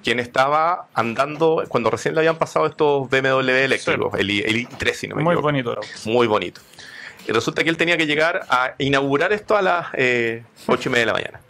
[0.02, 4.92] quien estaba andando cuando recién le habían pasado estos BMW eléctricos, el, I- el i3,
[4.94, 5.48] si no me Muy equivoco.
[5.48, 6.12] bonito el.
[6.12, 6.60] Muy bonito.
[7.28, 10.92] Y resulta que él tenía que llegar a inaugurar esto a las eh, 8 y
[10.92, 11.40] media de la mañana.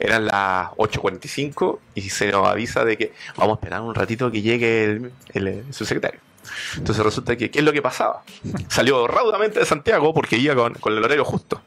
[0.00, 4.42] Eran las 8.45 y se nos avisa de que vamos a esperar un ratito que
[4.42, 6.18] llegue el, el, eh, subsecretario.
[6.76, 8.24] Entonces resulta que, ¿qué es lo que pasaba?
[8.68, 11.62] Salió raudamente de Santiago porque iba con, con el horario justo.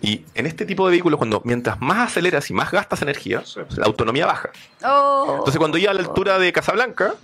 [0.00, 3.42] Y en este tipo de vehículos, cuando mientras más aceleras y más gastas energía,
[3.76, 4.50] la autonomía baja.
[4.84, 5.36] Oh.
[5.38, 7.14] Entonces cuando iba a la altura de Casablanca,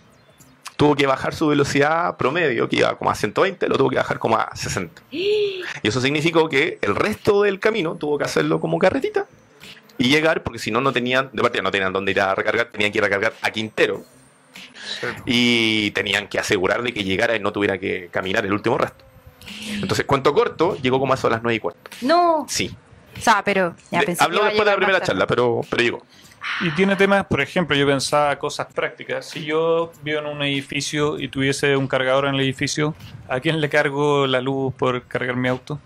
[0.76, 4.18] tuvo que bajar su velocidad promedio, que iba como a 120, lo tuvo que bajar
[4.18, 5.02] como a 60.
[5.10, 9.26] Y eso significó que el resto del camino tuvo que hacerlo como carretita
[9.98, 12.66] y llegar, porque si no, no tenían, de partida no tenían dónde ir a recargar,
[12.66, 14.04] tenían que ir a recargar a Quintero
[15.24, 19.04] y tenían que asegurar de que llegara y no tuviera que caminar el último resto.
[19.80, 21.90] Entonces, cuento corto, llegó como a eso a las 9 y cuarto.
[22.02, 22.46] No.
[22.48, 22.74] Sí.
[23.16, 25.60] O sea, pero ya Le- pensé Habló iba a después de la primera charla, pero,
[25.70, 26.02] pero llegó.
[26.60, 29.26] Y tiene temas, por ejemplo, yo pensaba cosas prácticas.
[29.30, 32.94] Si yo vivo en un edificio y tuviese un cargador en el edificio,
[33.28, 35.80] ¿a quién le cargo la luz por cargar mi auto?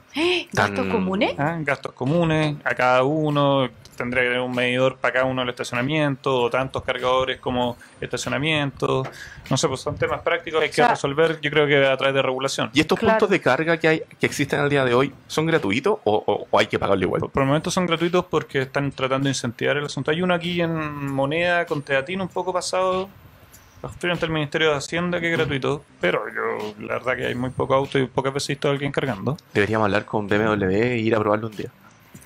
[0.52, 1.34] ¿Gastos Tan- comunes?
[1.38, 5.48] Ah, Gastos comunes, a cada uno tendría que tener un medidor para cada uno del
[5.50, 9.02] estacionamiento, o tantos cargadores como estacionamiento.
[9.50, 11.96] No sé, pues son temas prácticos que hay que sea- resolver, yo creo que a
[11.96, 12.70] través de regulación.
[12.74, 13.14] ¿Y estos Claro.
[13.14, 16.46] puntos de carga que hay que existen al día de hoy son gratuitos o, o-
[16.50, 17.20] o hay que pagarlo igual?
[17.20, 20.10] Por, por el momento son gratuitos porque están tratando de incentivar el asunto.
[20.10, 23.08] Hay uno aquí en Moneda con Teatino un poco pasado,
[23.98, 27.50] frente al Ministerio de Hacienda, que es gratuito, pero yo, la verdad que hay muy
[27.50, 29.36] poco auto y pocas veces he visto a alguien cargando.
[29.54, 31.70] Deberíamos hablar con BMW e ir a probarlo un día.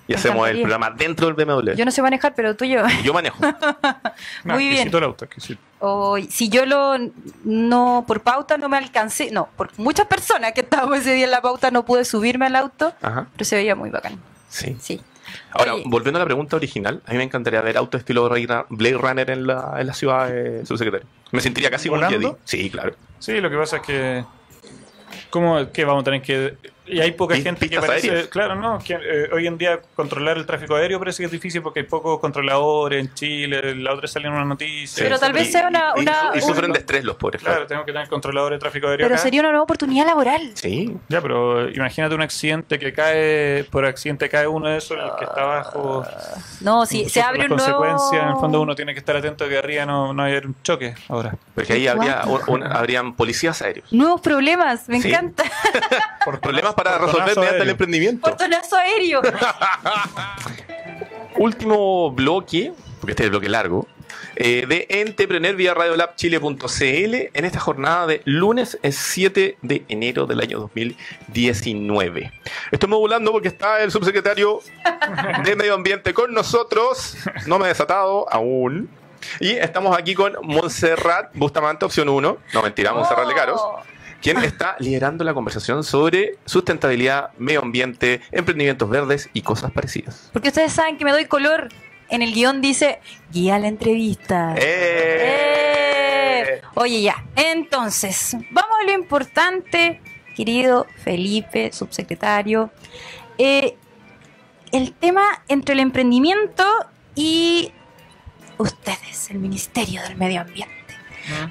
[0.08, 1.72] y Me hacemos el programa dentro del BMW.
[1.76, 2.82] Yo no sé manejar, pero tú yo.
[3.04, 3.38] Yo manejo.
[4.44, 4.88] No, Muy bien.
[4.92, 5.60] el auto, exquisito.
[5.80, 6.94] O si yo lo
[7.44, 11.30] no por pauta no me alcancé, no, por muchas personas que estábamos ese día en
[11.32, 13.26] la pauta no pude subirme al auto, Ajá.
[13.32, 14.18] pero se veía muy bacán.
[14.48, 14.76] Sí.
[14.80, 15.00] Sí.
[15.52, 15.84] Ahora, Oye.
[15.86, 19.30] volviendo a la pregunta original, a mí me encantaría ver auto estilo Blade Blade Runner
[19.30, 21.06] en la, en la ciudad de subsecretario.
[21.30, 22.38] Me sentiría casi como un ¿Volando?
[22.46, 22.62] Jedi.
[22.64, 22.94] Sí, claro.
[23.18, 24.24] Sí, lo que pasa es que.
[25.30, 26.56] ¿Cómo que vamos a tener que.?
[26.84, 28.08] Y hay poca gente que parece.
[28.10, 28.26] aéreas.
[28.28, 28.78] Claro, no.
[28.80, 31.86] que, eh, hoy en día controlar el tráfico aéreo parece que es difícil porque hay
[31.86, 33.74] pocos controladores en Chile.
[33.76, 35.02] La otra sale en una noticia.
[35.04, 37.16] Pero tal vez Y- sea una- y- y- una- Y, sufren un- de estrés los
[37.16, 37.66] pobres, Claro, claro.
[37.68, 39.04] tenemos que tener controladores de tráfico aéreo.
[39.04, 39.22] Pero acá.
[39.22, 40.50] sería una nueva oportunidad laboral.
[40.54, 40.96] Sí.
[41.08, 43.64] Ya, pero imagínate un accidente que cae.
[43.70, 46.04] Por accidente cae uno de esos, el que está abajo.
[46.62, 48.22] No, si se abre un nuevo consecuencias.
[48.24, 50.56] En el fondo uno tiene que estar atento a que arriba no, no haya un
[50.62, 51.36] choque ahora.
[51.54, 52.42] Porque ahí habría, Guau.
[52.48, 53.92] un- un- habrían policías aéreos.
[53.92, 55.08] nuevos problemas, me Sí.
[55.10, 55.44] encanta.
[56.24, 57.70] Por Problemas para portonazo resolver mediante el aéreo.
[57.72, 58.28] emprendimiento.
[58.28, 59.22] Portonazo aéreo.
[61.36, 63.86] Último bloque, porque este es el bloque largo,
[64.36, 70.40] eh, de Entrepreneur vía radiolabchile.cl en esta jornada de lunes es 7 de enero del
[70.40, 72.32] año 2019.
[72.70, 74.60] Estoy modulando porque está el subsecretario
[75.44, 77.16] de Medio Ambiente con nosotros.
[77.46, 78.88] No me he desatado aún.
[79.38, 82.38] Y estamos aquí con Montserrat Bustamante, opción 1.
[82.54, 83.60] No, mentira, Montserrat Lecaros.
[84.22, 90.30] Quien está liderando la conversación sobre sustentabilidad, medio ambiente, emprendimientos verdes y cosas parecidas.
[90.32, 91.68] Porque ustedes saben que me doy color.
[92.08, 93.00] En el guion dice
[93.32, 94.54] guía la entrevista.
[94.58, 95.18] ¡Eh!
[95.20, 96.62] ¡Eh!
[96.74, 97.24] Oye, ya.
[97.34, 100.00] Entonces, vamos a lo importante,
[100.36, 102.70] querido Felipe, subsecretario.
[103.38, 103.76] Eh,
[104.72, 106.64] el tema entre el emprendimiento
[107.14, 107.72] y
[108.58, 110.81] ustedes, el Ministerio del Medio Ambiente.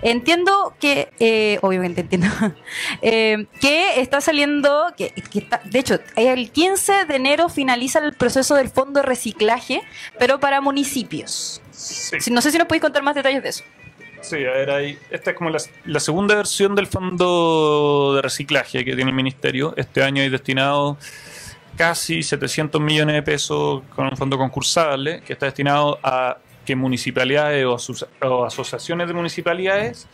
[0.02, 2.28] Entiendo que, eh, obviamente entiendo,
[3.02, 8.14] eh, que está saliendo, que, que está- de hecho, el 15 de enero finaliza el
[8.14, 9.82] proceso del fondo de reciclaje,
[10.20, 11.62] pero para municipios.
[11.72, 12.18] Sí.
[12.32, 13.64] No sé si nos podéis contar más detalles de eso.
[14.22, 18.86] Sí, a ver, ahí, esta es como la, la segunda versión del fondo de reciclaje
[18.86, 19.74] que tiene el ministerio.
[19.78, 20.98] Este año hay destinado
[21.76, 26.38] casi 700 millones de pesos con un fondo concursable que está destinado a
[26.72, 30.08] que municipalidades o, aso- o asociaciones de municipalidades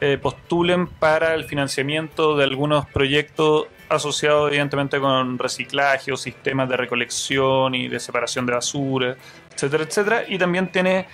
[0.00, 6.76] eh, postulen para el financiamiento de algunos proyectos asociados evidentemente con reciclaje o sistemas de
[6.76, 9.16] recolección y de separación de basura,
[9.54, 10.24] etcétera, etcétera.
[10.26, 11.06] Y también tiene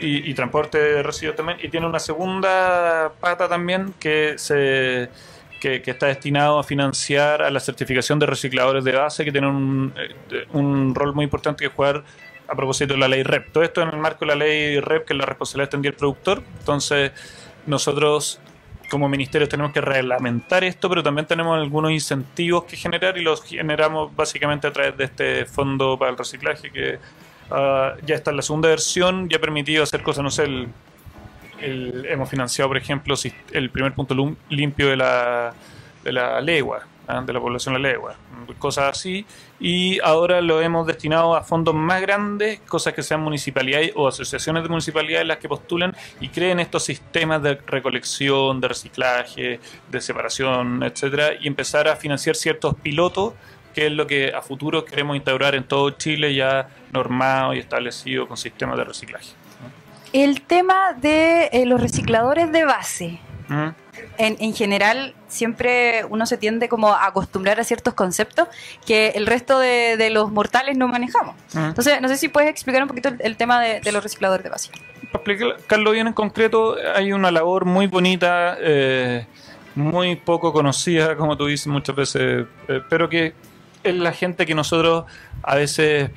[0.00, 1.58] y, transporte de residuos también.
[1.62, 5.08] Y tiene una segunda pata también que se
[5.60, 9.50] que, que está destinado a financiar a la certificación de recicladores de base, que tienen
[9.50, 12.02] un, eh, un rol muy importante que jugar
[12.52, 13.50] a propósito de la ley REP.
[13.50, 15.98] Todo esto en el marco de la ley REP, que es la responsabilidad extendida del
[15.98, 16.42] productor.
[16.58, 17.12] Entonces,
[17.66, 18.40] nosotros
[18.90, 23.42] como ministerio tenemos que reglamentar esto, pero también tenemos algunos incentivos que generar y los
[23.42, 26.98] generamos básicamente a través de este fondo para el reciclaje que
[27.50, 30.44] ah, ya está en la segunda versión, ya ha permitido hacer cosas, no sé,
[31.62, 33.14] el, hemos financiado, por ejemplo,
[33.52, 35.54] el primer punto limpio de la,
[36.04, 36.86] de la legua.
[37.06, 38.14] De la población la legua,
[38.58, 39.26] cosas así,
[39.60, 44.62] y ahora lo hemos destinado a fondos más grandes, cosas que sean municipalidades o asociaciones
[44.62, 49.60] de municipalidades las que postulen y creen estos sistemas de recolección, de reciclaje,
[49.90, 53.34] de separación, etcétera, y empezar a financiar ciertos pilotos
[53.74, 58.28] que es lo que a futuro queremos instaurar en todo Chile ya normado y establecido
[58.28, 59.30] con sistemas de reciclaje.
[60.12, 63.18] El tema de eh, los recicladores de base.
[63.52, 63.68] ¿Mm?
[64.18, 68.48] En, en general, siempre uno se tiende como a acostumbrar a ciertos conceptos
[68.86, 71.34] que el resto de, de los mortales no manejamos.
[71.54, 74.44] Entonces, no sé si puedes explicar un poquito el, el tema de, de los recicladores
[74.44, 74.70] de base.
[75.12, 79.26] Para explicarlo bien en concreto, hay una labor muy bonita, eh,
[79.74, 83.34] muy poco conocida, como tú dices muchas veces, eh, pero que
[83.82, 85.04] es la gente que nosotros
[85.42, 86.10] a veces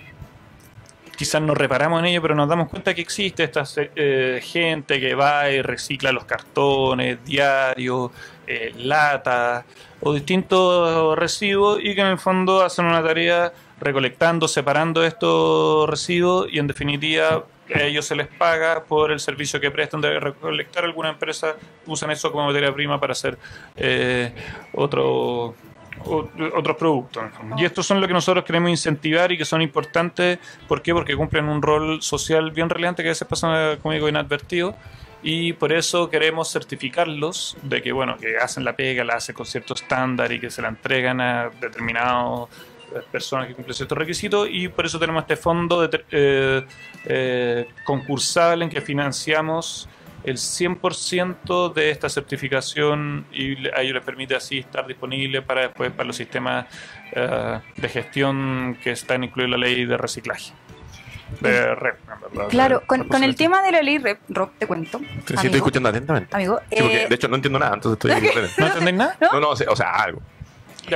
[1.15, 3.63] quizás no reparamos en ello, pero nos damos cuenta que existe esta
[3.95, 8.11] eh, gente que va y recicla los cartones, diarios,
[8.47, 9.65] eh, latas
[10.01, 16.47] o distintos residuos y que en el fondo hacen una tarea recolectando, separando estos residuos
[16.51, 20.83] y en definitiva a ellos se les paga por el servicio que prestan de recolectar.
[20.83, 21.55] Alguna empresa
[21.87, 23.37] usan eso como materia prima para hacer
[23.75, 24.31] eh,
[24.73, 25.55] otro
[26.05, 27.23] otros productos.
[27.57, 30.39] Y estos son lo que nosotros queremos incentivar y que son importantes.
[30.67, 30.93] ¿Por qué?
[30.93, 34.75] Porque cumplen un rol social bien relevante que a veces pasa conmigo inadvertido.
[35.23, 39.45] Y por eso queremos certificarlos de que, bueno, que hacen la pega, la hacen con
[39.45, 42.49] cierto estándar y que se la entregan a determinados
[43.11, 46.65] personas que cumplen ciertos requisitos y por eso tenemos este fondo de, eh,
[47.05, 49.89] eh, concursable en que financiamos
[50.25, 55.91] el 100% de esta certificación y a ellos les permite así estar disponible para después
[55.91, 56.65] para los sistemas
[57.11, 60.51] eh, de gestión que están incluidos en la ley de reciclaje.
[61.41, 64.51] De REP, en verdad, Claro, de con, con el tema de la ley REP, Rob,
[64.59, 64.99] te cuento.
[64.99, 66.35] Sí, estoy amigo, escuchando atentamente.
[66.35, 68.41] amigo, Sí, porque, eh, de hecho, no entiendo nada, entonces estoy.
[68.57, 69.17] ¿No entendéis nada?
[69.19, 69.39] ¿no?
[69.39, 70.21] No, o sea, o sea, algo.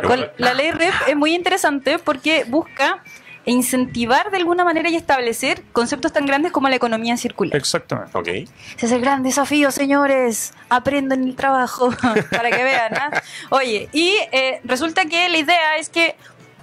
[0.06, 3.04] Con- la ley REP es muy interesante porque busca
[3.52, 7.56] incentivar de alguna manera y establecer conceptos tan grandes como la economía circular.
[7.56, 8.18] Exactamente.
[8.18, 8.28] Ok.
[8.28, 10.54] Ese es el gran desafío, señores.
[10.70, 11.90] Aprenden el trabajo
[12.32, 12.94] para que vean.
[12.96, 13.22] ¿ah?
[13.50, 16.16] Oye, y eh, resulta que la idea es que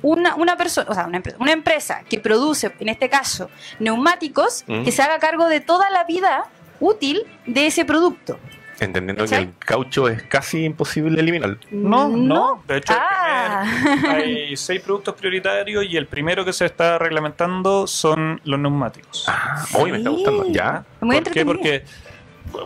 [0.03, 4.65] una, una persona, o sea, una empresa, una empresa que produce, en este caso, neumáticos,
[4.67, 4.85] Mm.
[4.85, 6.45] que se haga cargo de toda la vida
[6.81, 8.39] útil de ese producto.
[8.79, 11.57] Entendiendo que el caucho es casi imposible eliminar.
[11.71, 12.63] No, no.
[12.69, 13.65] De hecho, Ah.
[13.83, 19.25] primer- hay seis productos prioritarios y el primero que se está reglamentando son los neumáticos.
[19.29, 20.47] Ah, hoy me está gustando.
[20.51, 20.85] Ya.
[21.01, 21.45] Muy ¿Por qué?
[21.47, 21.85] Porque,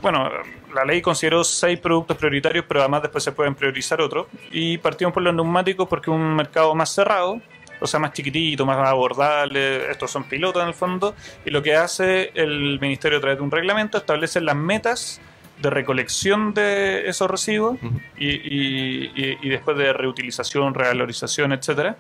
[0.03, 0.29] bueno,
[0.75, 4.27] la ley consideró seis productos prioritarios, pero además después se pueden priorizar otros.
[4.51, 7.41] Y partimos por los neumáticos porque es un mercado más cerrado,
[7.81, 9.91] o sea, más chiquitito, más abordable.
[9.91, 11.15] Estos son pilotos en el fondo.
[11.45, 15.21] Y lo que hace el Ministerio a través de un reglamento establece las metas
[15.61, 17.79] de recolección de esos residuos
[18.19, 21.97] y, y- y- y después de reutilización, revalorización, etcétera.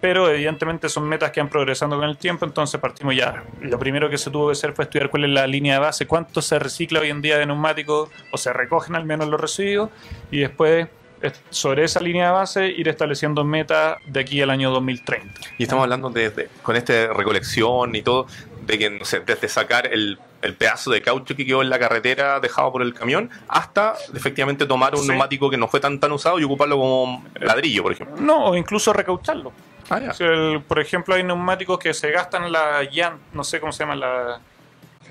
[0.00, 3.44] Pero evidentemente son metas que han progresando con el tiempo, entonces partimos ya.
[3.60, 6.06] Lo primero que se tuvo que hacer fue estudiar cuál es la línea de base,
[6.06, 9.90] cuánto se recicla hoy en día de neumáticos o se recogen al menos los residuos
[10.30, 10.88] y después
[11.20, 15.38] es- sobre esa línea de base ir estableciendo metas de aquí al año 2030.
[15.58, 18.26] Y estamos hablando de, de- con esta recolección y todo,
[18.66, 21.78] de que, no sé, desde sacar el, el pedazo de caucho que quedó en la
[21.78, 25.08] carretera dejado por el camión, hasta efectivamente tomar un Sí.
[25.08, 28.16] neumático que no fue tan tan usado y ocuparlo como ladrillo, por ejemplo.
[28.20, 29.52] No, o incluso recaucharlo.
[29.88, 30.24] Ah, ya.
[30.24, 33.96] El- por ejemplo, hay neumáticos que se gastan la llanta, no sé cómo se llama
[33.96, 34.40] la.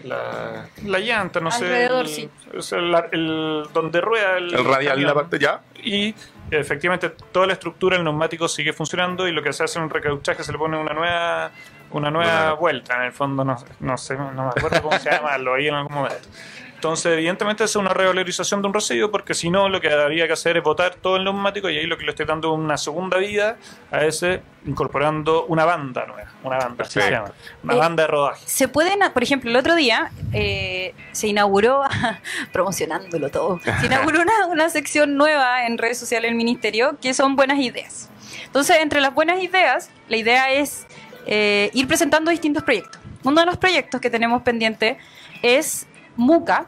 [0.05, 2.13] La, la llanta, no Alrededor, sé.
[2.15, 2.29] sí.
[2.53, 4.53] el- o sea, la- el- donde rueda el.
[4.53, 5.07] El radial, camión.
[5.07, 5.59] la parte ya.
[5.83, 6.15] Y
[6.51, 9.89] efectivamente toda la estructura del neumático sigue funcionando y lo que se hace en un
[9.89, 11.51] recauchaje se le pone una nueva
[11.91, 12.95] una nueva vuelta.
[12.97, 15.75] En el fondo no, no sé, no me acuerdo cómo se llama, lo oí en
[15.75, 16.27] algún momento.
[16.75, 20.31] Entonces, evidentemente, es una revalorización de un residuo, porque si no, lo que habría que
[20.31, 22.77] hacer es botar todo el neumático y ahí lo que le estoy dando es una
[22.77, 23.57] segunda vida
[23.91, 28.07] a ese, incorporando una banda nueva, una banda, así se llama, una Eh, banda de
[28.07, 28.41] rodaje.
[28.45, 31.83] Se pueden, por ejemplo, el otro día eh, se inauguró,
[32.53, 37.35] promocionándolo todo, se inauguró una, una sección nueva en redes sociales del ministerio que son
[37.35, 38.09] buenas ideas.
[38.45, 40.87] Entonces, entre las buenas ideas, la idea es
[41.25, 42.99] eh, ir presentando distintos proyectos.
[43.23, 44.97] Uno de los proyectos que tenemos pendiente
[45.41, 46.67] es Muca.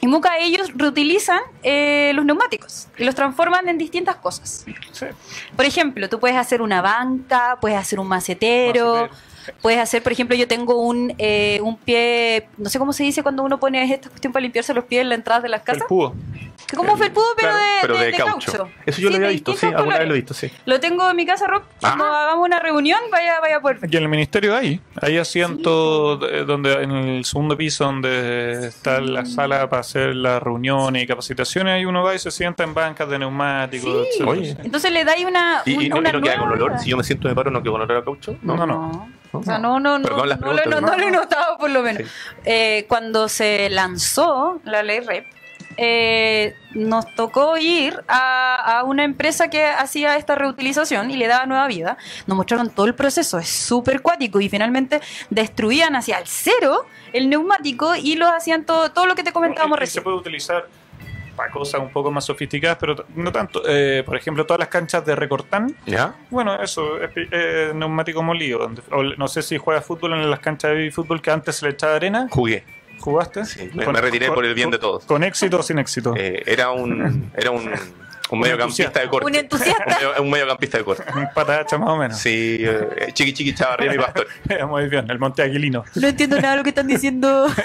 [0.00, 4.64] Y Muca ellos reutilizan eh, los neumáticos y los transforman en distintas cosas.
[4.92, 5.06] Sí.
[5.56, 9.08] Por ejemplo, tú puedes hacer una banca, puedes hacer un macetero,
[9.62, 13.22] puedes hacer, por ejemplo, yo tengo un, eh, un pie, no sé cómo se dice
[13.22, 15.64] cuando uno pone esta cuestión para limpiarse los pies en la entrada de las El
[15.66, 15.84] casas.
[15.88, 16.14] pudo.
[16.68, 18.68] Que como felpudo, pero, Claro, de, pero de- de de caucho.
[18.84, 20.50] Eso yo lo Sí, había visto, sí, alguna vez lo he visto, sí.
[20.66, 21.62] Lo tengo en mi casa, Rob.
[21.80, 22.24] Cuando Ah.
[22.24, 23.94] hagamos una reunión, vaya, vaya a poder ver.
[23.94, 29.00] Y en el ministerio hay, hay asientos eh, donde en el segundo piso donde está
[29.00, 32.74] la sala para hacer las reuniones y capacitaciones, ahí uno va y se sienta en
[32.74, 34.08] bancas de neumáticos, Sí.
[34.22, 34.30] etcétera.
[34.30, 34.56] Oye.
[34.62, 36.78] Entonces le dais una, ¿Y, no, una y no queda con olor?
[36.80, 38.36] Si yo me siento de paro, ¿no queda con olor a caucho?
[38.42, 38.92] No, no, no.
[38.92, 39.08] No.
[39.32, 42.02] O sea, no, no, no, no, lo, no, no he notado por lo menos.
[42.02, 42.08] Sí.
[42.44, 45.26] Eh, cuando se lanzó la ley REP,
[45.80, 51.46] eh, nos tocó ir a, a una empresa que hacía esta reutilización y le daba
[51.46, 51.96] nueva vida.
[52.26, 57.30] Nos mostraron todo el proceso, es súper cuático y finalmente destruían hacia el cero el
[57.30, 60.04] neumático y lo hacían todo, todo lo que te comentábamos Y- y se recién.
[60.04, 60.66] puede utilizar
[61.38, 63.62] para cosas un poco más sofisticadas, pero no tanto.
[63.66, 66.14] Eh, por ejemplo, todas las canchas de recortán, ¿Ya?
[66.30, 68.58] bueno, eso es eh, neumático molido.
[68.58, 71.66] donde- o no sé si juegas fútbol en las canchas de fútbol que antes se
[71.66, 72.26] le echaba arena.
[72.30, 72.64] Jugué.
[72.98, 73.44] ¿Jugaste?
[73.44, 75.04] Sí, me- me retiré por el bien de todos.
[75.04, 76.14] ¿Con éxito o sin éxito?
[76.16, 77.70] Eh, era un, era un,
[78.30, 79.26] un mediocampista de corte.
[79.26, 79.84] Un entusiasta.
[79.86, 81.04] Un, medio- un mediocampista de corte.
[81.14, 82.18] Un patacha más o menos.
[82.18, 84.26] Sí, eh, chiqui chiqui chavarría mi pastor.
[84.68, 85.84] Muy bien, el Monte Aguilino.
[85.94, 87.46] No entiendo nada de lo que están diciendo.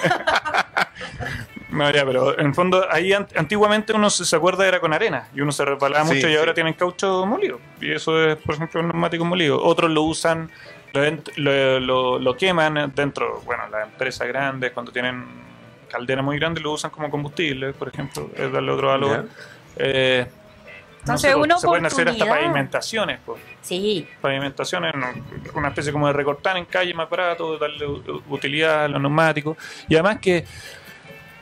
[1.73, 4.93] No, ya, pero en el fondo ahí an- antiguamente uno se, se acuerda era con
[4.93, 6.37] arena y uno se resbalaba Sí, mucho y sí.
[6.37, 7.59] ahora tienen caucho molido.
[7.81, 9.61] Y eso es, por ejemplo, un neumático molido.
[9.63, 10.51] Otros lo usan,
[10.93, 11.01] lo,
[11.37, 15.25] lo, lo- lo queman dentro, bueno, las empresas grandes cuando tienen
[15.89, 19.27] calderas muy grandes lo usan como combustible, por ejemplo, es darle otro valor.
[19.77, 23.41] Eh, no Entonces, sé, una se pueden hacer hasta pavimentaciones, pues.
[23.61, 25.07] Sí, pavimentaciones, no,
[25.55, 29.57] una especie como de recortar en calle más barato, darle u- utilidad a los neumáticos.
[29.89, 30.45] Y además que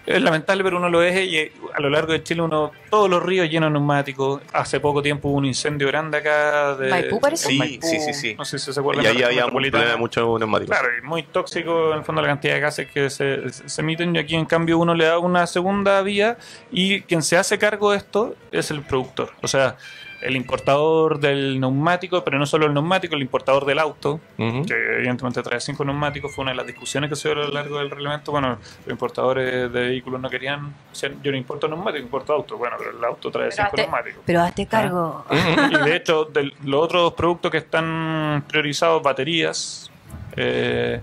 [0.06, 3.10] Es lamentable, pero uno lo es y eh, a lo largo de Chile uno todos
[3.10, 4.42] los ríos llenos de neumáticos.
[4.54, 7.50] Hace poco tiempo hubo un incendio grande acá de Maipú, parece.
[7.50, 7.86] Sí, Maipú.
[7.86, 8.36] sí, sí, sí.
[8.36, 9.06] No sé si se acuerdan.
[9.06, 10.78] Y ahí de la había un problema de muchos neumáticos.
[10.78, 14.16] Claro, y muy tóxico en el fondo la cantidad de gases que se, se emiten
[14.16, 16.38] y aquí en cambio uno le da una segunda vía
[16.72, 19.32] y quien se hace cargo de esto es el productor.
[19.42, 19.78] O sea,
[20.22, 25.42] el importador del neumático, pero no solo el neumático, el importador del auto, que evidentemente
[25.42, 27.90] trae cinco neumáticos, fue una de las discusiones que se dio a lo largo del
[27.90, 28.32] reglamento.
[28.32, 32.58] Bueno, los importadores de vehículos no querían, decían, yo no importo neumático, importo auto.
[32.58, 34.24] Bueno, pero el auto trae Pero cinco hazte, neumáticos.
[34.26, 35.26] pero hazte cargo.
[35.72, 39.90] Y de hecho, de los otros productos que están priorizados, baterías,
[40.36, 41.02] eh,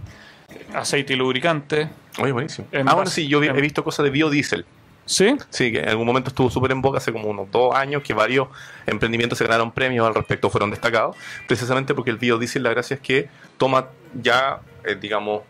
[0.74, 1.88] aceite y lubricante.
[2.20, 2.66] Oye, buenísimo.
[2.86, 4.64] Ah, base- sí, yo he visto cosas de biodiesel.
[5.08, 5.34] ¿Sí?
[5.48, 8.12] Sí, que en algún momento estuvo súper en boca hace como unos dos años que
[8.12, 8.48] varios
[8.86, 11.16] emprendimientos se ganaron premios al respecto, fueron destacados,
[11.46, 15.42] precisamente porque el biodiesel, la gracia es que toma ya, eh, digamos,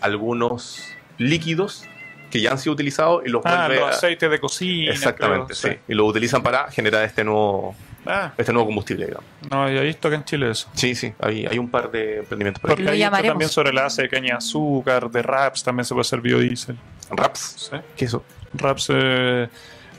[0.00, 1.84] algunos líquidos
[2.30, 4.92] que ya han sido utilizados y los Ah, vuelve los a- aceites de cocina.
[4.92, 5.78] Exactamente, creo, sí.
[5.88, 7.74] Y lo utilizan para generar este nuevo,
[8.06, 9.28] Ah, este nuevo combustible, digamos.
[9.50, 10.68] no había visto acá en Chile eso.
[10.74, 12.70] Sí, sí, hay, hay un par de emprendimientos por.
[12.70, 16.20] Porque hay también sobre la de caña de azúcar, de raps, también se puede hacer
[16.20, 16.78] biodiesel.
[17.10, 17.76] Raps, ¿sí?
[17.96, 18.24] ¿qué es eso?
[18.54, 19.48] Raps eh,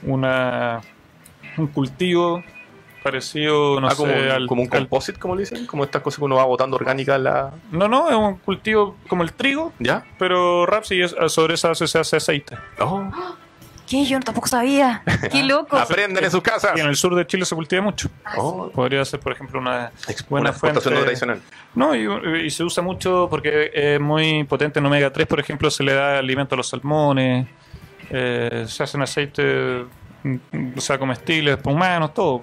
[0.04, 0.82] una
[1.58, 2.44] un cultivo
[3.04, 5.84] parecido, no ah, sé, como, un- al, como un al- composite, como le dicen, como
[5.84, 7.52] estas cosas que uno va botando orgánica la...
[7.72, 10.06] No, no, es un cultivo como el trigo, ¿Ya?
[10.20, 12.58] pero raps y es- sobre esa base se hace aceite.
[12.80, 13.04] Oh,
[13.90, 14.06] ¿Qué?
[14.06, 15.02] Yo tampoco sabía.
[15.32, 15.76] Qué loco.
[15.78, 16.72] Aprenden en sus casas.
[16.78, 18.08] Y en el sur de Chile se cultiva mucho.
[18.38, 19.92] Oh, Podría ser, por ejemplo, una
[20.30, 21.42] buena una exportación fuente- no tradicional.
[21.76, 25.70] No, y, y se usa mucho porque es muy potente en omega 3, por ejemplo,
[25.70, 27.48] se le da alimento a los salmones,
[28.14, 29.86] eh, se hacen aceites,
[30.24, 32.42] mm, o sea, comestibles para humanos, todo.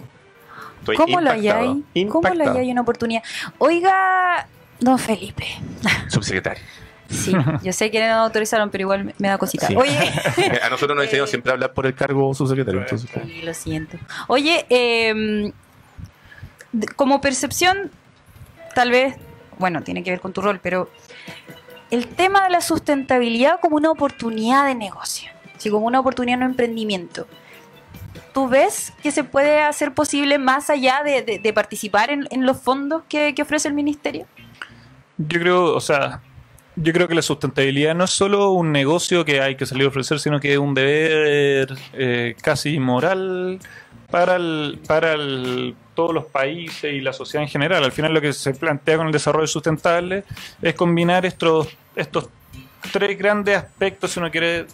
[0.80, 2.06] Estoy ¿Cómo lo impactado, hay?
[2.06, 3.22] ¿Cómo lo hay una oportunidad?
[3.58, 4.46] Oiga,
[4.80, 5.46] don Felipe.
[6.08, 6.62] Subsecretario.
[7.10, 9.66] Sí, yo sé que no autorizaron, pero igual me da cosita.
[9.66, 9.74] Sí.
[9.76, 9.96] Oye,
[10.62, 12.82] A nosotros nos enseñaron Eh, siempre a hablar por el cargo subsecretario.
[12.82, 13.96] Entonces, sí, lo siento.
[14.26, 15.50] Oye, eh,
[16.96, 17.90] como percepción,
[18.74, 19.16] tal vez,
[19.58, 20.90] bueno, tiene que ver con tu rol, pero
[21.90, 26.44] el tema de la sustentabilidad como una oportunidad de negocio, sí, como una oportunidad de
[26.46, 27.26] emprendimiento.
[28.32, 32.46] ¿Tú ves que se puede hacer posible más allá de, de- de participar en, en
[32.46, 34.26] los fondos que, que ofrece el ministerio?
[35.18, 36.20] Yo creo, o sea,
[36.76, 39.88] yo creo que la sustentabilidad no es solo un negocio que hay que salir a
[39.88, 43.58] ofrecer, sino que es un deber eh, casi moral
[44.10, 47.82] para el, para el- todos los países y la sociedad en general.
[47.82, 50.22] Al final lo que se plantea con el desarrollo sustentable
[50.62, 51.66] es combinar estos,
[51.96, 52.28] estos
[52.92, 54.66] tres grandes aspectos, si uno quiere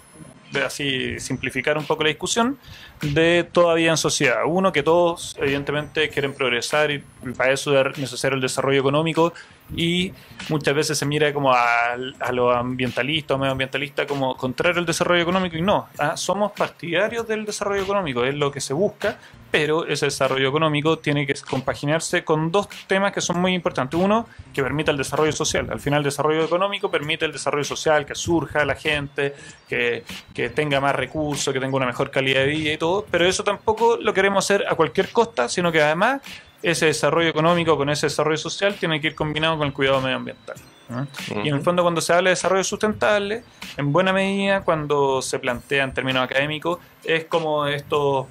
[0.55, 2.59] de así simplificar un poco la discusión,
[3.03, 4.43] de todavía en sociedad.
[4.47, 7.03] Uno, que todos evidentemente quieren progresar y
[7.37, 9.33] para eso es necesario el desarrollo económico
[9.77, 10.13] y
[10.49, 15.23] muchas veces se mira como a, a los ambientalistas o medioambientalistas como contrario al desarrollo
[15.23, 19.19] económico y no, ah, somos partidarios del desarrollo económico, es lo que se busca,
[19.55, 23.99] pero ese desarrollo económico tiene que compaginarse con dos temas que son muy importantes.
[24.01, 25.69] Uno, que permita el desarrollo social.
[25.71, 29.33] Al final el desarrollo económico permite el desarrollo social, que surja la gente,
[29.69, 30.03] que,
[30.35, 33.45] que tenga más recursos, que tenga una mejor calidad de vida y todo, pero eso
[33.45, 36.21] tampoco lo queremos hacer a cualquier costa, sino que además
[36.65, 40.57] ese desarrollo económico con ese desarrollo social tiene que ir combinado con el cuidado medioambiental.
[40.89, 41.07] ¿no?
[41.43, 43.45] Y en el fondo cuando se habla de desarrollo sustentable,
[43.77, 48.27] en buena medida cuando se plantea en términos académicos, es como estos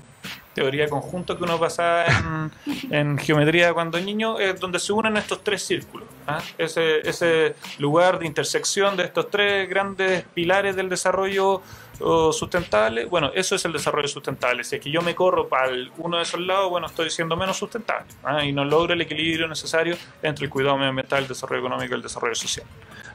[0.54, 2.52] teoría conjunto que uno pasaba en,
[2.92, 6.08] en geometría cuando niño, es donde se unen estos tres círculos.
[6.28, 6.42] ¿ah?
[6.58, 11.62] Ese, ese lugar de intersección de estos tres grandes pilares del desarrollo
[11.98, 14.64] sustentable, bueno, eso es el desarrollo sustentable.
[14.64, 17.58] Si es que yo me corro para uno de esos lados, bueno, estoy siendo menos
[17.58, 18.44] sustentable ¿ah?
[18.44, 22.02] y no logro el equilibrio necesario entre el cuidado medioambiental, el desarrollo económico y el
[22.02, 22.66] desarrollo social.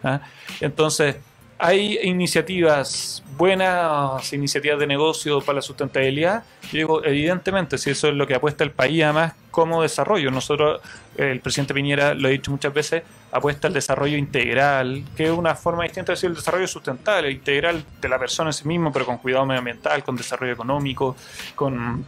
[0.05, 0.21] ¿ah?
[0.61, 1.17] Entonces,
[1.59, 6.45] hay iniciativas, buenas iniciativas de negocio para la sustentabilidad.
[6.71, 10.31] Yo digo, evidentemente, si eso es lo que apuesta el país, además, como desarrollo.
[10.31, 10.81] Nosotros,
[11.19, 13.03] el presidente Piñera, lo he dicho muchas veces,
[13.33, 17.85] apuesta al desarrollo integral, que es una forma distinta de decir el desarrollo sustentable, integral
[18.01, 21.17] de la persona en sí mismo, pero con cuidado medioambiental, con desarrollo económico,
[21.55, 22.07] con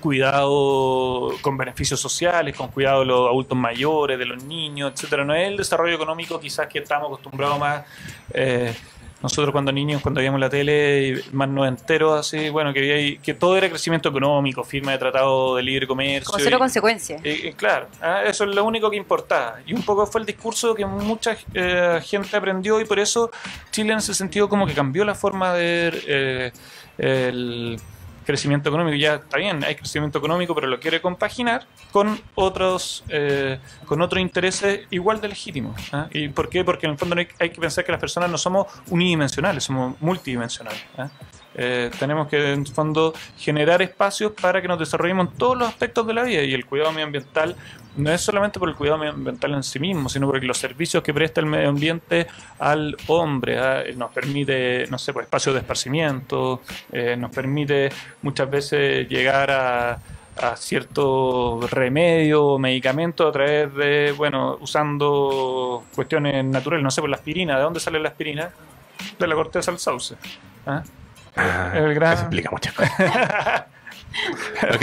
[0.00, 5.24] cuidado con beneficios sociales, con cuidado de los adultos mayores, de los niños, etcétera.
[5.24, 7.84] No es el desarrollo económico quizás que estamos acostumbrados más
[8.34, 8.74] eh,
[9.22, 13.34] nosotros cuando niños, cuando veíamos la tele, y más noventeros, así, bueno, que, había- que
[13.34, 16.30] todo era crecimiento económico, firma de tratado de libre comercio.
[16.32, 17.20] Con cero consecuencias.
[17.24, 19.60] eh, eh, claro, ah, eso es lo único que importaba.
[19.66, 23.30] Y un poco fue el discurso que mucha eh, gente aprendió y por eso
[23.70, 26.52] Chile en ese sentido como que cambió la forma de ver eh,
[26.98, 27.78] el
[28.24, 28.96] crecimiento económico.
[28.96, 34.20] Ya está bien, hay crecimiento económico, pero lo quiere compaginar con otros eh, con otros
[34.20, 35.80] intereses igual de legítimos.
[35.92, 36.08] ¿ah?
[36.12, 36.64] ¿Y por qué?
[36.64, 40.82] Porque en el fondo hay, que pensar que las personas no somos unidimensionales, somos multidimensionales.
[40.96, 41.08] ¿ah?
[41.54, 46.06] Eh, tenemos que, en fondo, generar espacios para que nos desarrollemos en todos los aspectos
[46.06, 47.56] de la vida y el cuidado medioambiental
[47.96, 51.12] no es solamente por el cuidado medioambiental en sí mismo, sino porque los servicios que
[51.12, 52.26] presta el medio ambiente
[52.58, 53.82] al hombre ¿ah?
[53.96, 57.90] nos permite, no sé, pues, espacios de esparcimiento, eh, nos permite
[58.22, 59.98] muchas veces llegar a,
[60.36, 67.10] a ciertos remedios o medicamentos a través de, bueno, usando cuestiones naturales, no sé, por
[67.10, 68.50] la aspirina, ¿de dónde sale la aspirina?
[69.18, 70.14] De la corteza del sauce.
[70.66, 70.82] ¿ah?
[71.36, 72.92] Ah, El gran- Eso explica muchas cosas.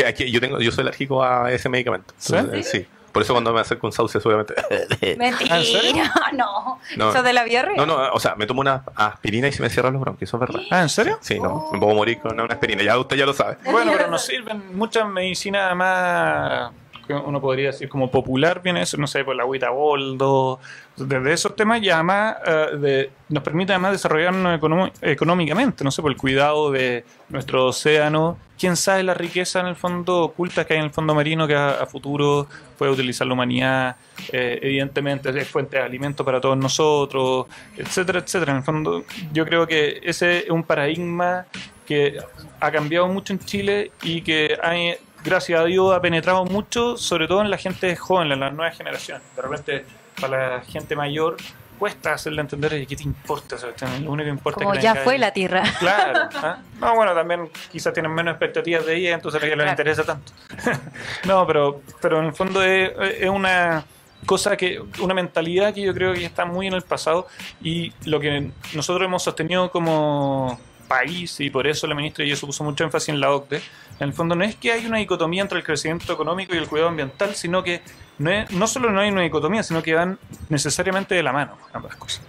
[0.07, 2.13] Aquí yo, tengo, yo soy alérgico a ese medicamento.
[2.17, 2.35] ¿Sí?
[2.35, 2.87] Eh, Sí.
[3.11, 4.53] Por eso cuando me acerco un sauce, obviamente.
[5.17, 6.03] Mentira, ¿Ah, en serio?
[6.33, 6.79] no.
[6.95, 7.09] No.
[7.09, 7.75] Eso de la diarrea.
[7.75, 10.37] No, no, o sea, me tomo una aspirina y se me cierran los bronquios, eso
[10.37, 10.61] es verdad.
[10.69, 11.17] Ah, ¿en serio?
[11.19, 13.57] Sí, no, me puedo morir con una aspirina, ya usted ya lo sabe.
[13.65, 16.71] Bueno, pero nos sirven muchas medicinas más,
[17.09, 20.59] que uno podría decir como popular, viene eso, no sé, por la agüita boldo,
[20.95, 24.59] desde esos temas y además eh, nos permite además desarrollarnos
[25.01, 29.75] económicamente, no sé, por el cuidado de nuestro océano, quién sabe la riqueza en el
[29.75, 32.45] fondo oculta que hay en el fondo marino que a, futuro
[32.77, 33.95] puede utilizar la humanidad,
[34.31, 38.51] eh, evidentemente es fuente de alimento para todos nosotros, etcétera, etcétera.
[38.51, 39.03] En el fondo
[39.33, 41.47] yo creo que ese es un paradigma
[41.87, 42.19] que
[42.59, 44.75] ha cambiado mucho en Chile y que ha,
[45.23, 48.77] gracias a Dios ha penetrado mucho, sobre todo en la gente joven, en las nuevas
[48.77, 49.23] generaciones.
[49.35, 49.85] De repente,
[50.19, 51.37] para la gente mayor,
[51.77, 53.55] cuesta hacerle entender, "Oye, ¿qué te importa?
[53.55, 54.03] cuestión?
[54.03, 55.27] Lo único que importa Como es que ya fue ella".
[55.27, 55.63] la tierra.
[55.79, 56.29] Claro.
[56.35, 56.57] ¿ah?
[56.79, 59.81] No, bueno, también quizás tienen menos expectativas de ella, entonces a ella no le Claro.
[59.81, 60.31] interesa tanto.
[61.25, 62.91] no, pero, pero en el fondo es,
[63.21, 63.85] es una
[64.25, 67.27] cosa que, una mentalidad que yo creo que está muy en el pasado
[67.61, 70.59] y lo que nosotros hemos sostenido como
[70.89, 73.57] país y por eso la ministra y eso puso mucho énfasis en la OCDE,
[74.01, 76.67] en el fondo no es que hay una dicotomía entre el crecimiento económico y el
[76.67, 77.81] cuidado ambiental, sino que
[78.17, 80.19] no, es- no solo no hay una dicotomía, sino que van
[80.49, 82.21] necesariamente de la mano ambas cosas.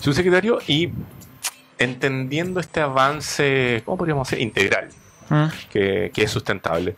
[0.00, 0.90] Subsecretario, y
[1.78, 4.42] entendiendo este avance, ¿cómo podríamos decir?
[4.42, 4.88] Integral,
[5.70, 6.96] que, que es sustentable.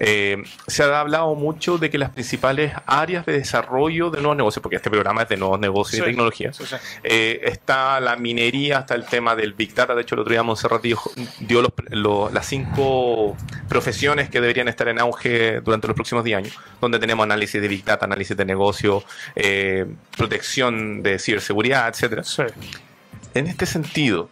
[0.00, 4.62] Eh, se ha hablado mucho de que las principales áreas de desarrollo de nuevos negocios,
[4.62, 6.02] porque este programa es de nuevos negocios Sí.
[6.02, 6.76] y tecnología, Sí, sí.
[7.04, 9.94] eh, está la minería, está el tema del Big Data.
[9.94, 11.10] De hecho, el otro día Monserrat dijo-
[11.40, 13.36] dio los- lo- las cinco
[13.68, 17.68] profesiones que deberían estar en auge durante los próximos 10 años, donde tenemos análisis de
[17.68, 19.02] Big Data, análisis de negocio,
[19.34, 22.22] eh, protección de ciberseguridad, etcétera.
[23.34, 24.28] En este sentido,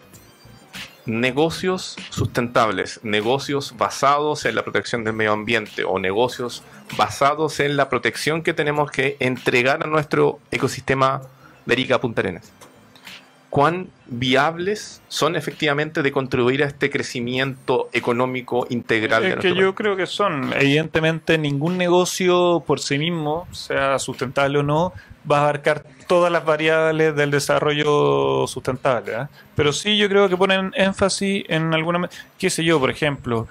[1.06, 6.62] negocios sustentables, negocios basados en la protección del medio ambiente o negocios
[6.96, 11.22] basados en la protección que tenemos que entregar a nuestro ecosistema
[11.66, 12.50] de Arica Punta Arenas.
[13.54, 19.76] ¿Cuán viables son efectivamente de contribuir a este crecimiento económico integral de Es que yo
[19.76, 24.92] creo que son, evidentemente, ningún negocio por sí mismo, sea sustentable o no,
[25.30, 29.14] va a abarcar todas las variables del desarrollo sustentable.
[29.14, 29.30] ¿ah?
[29.54, 32.10] Pero sí yo creo que ponen énfasis en alguna...
[32.36, 33.46] qué sé yo, por ejemplo,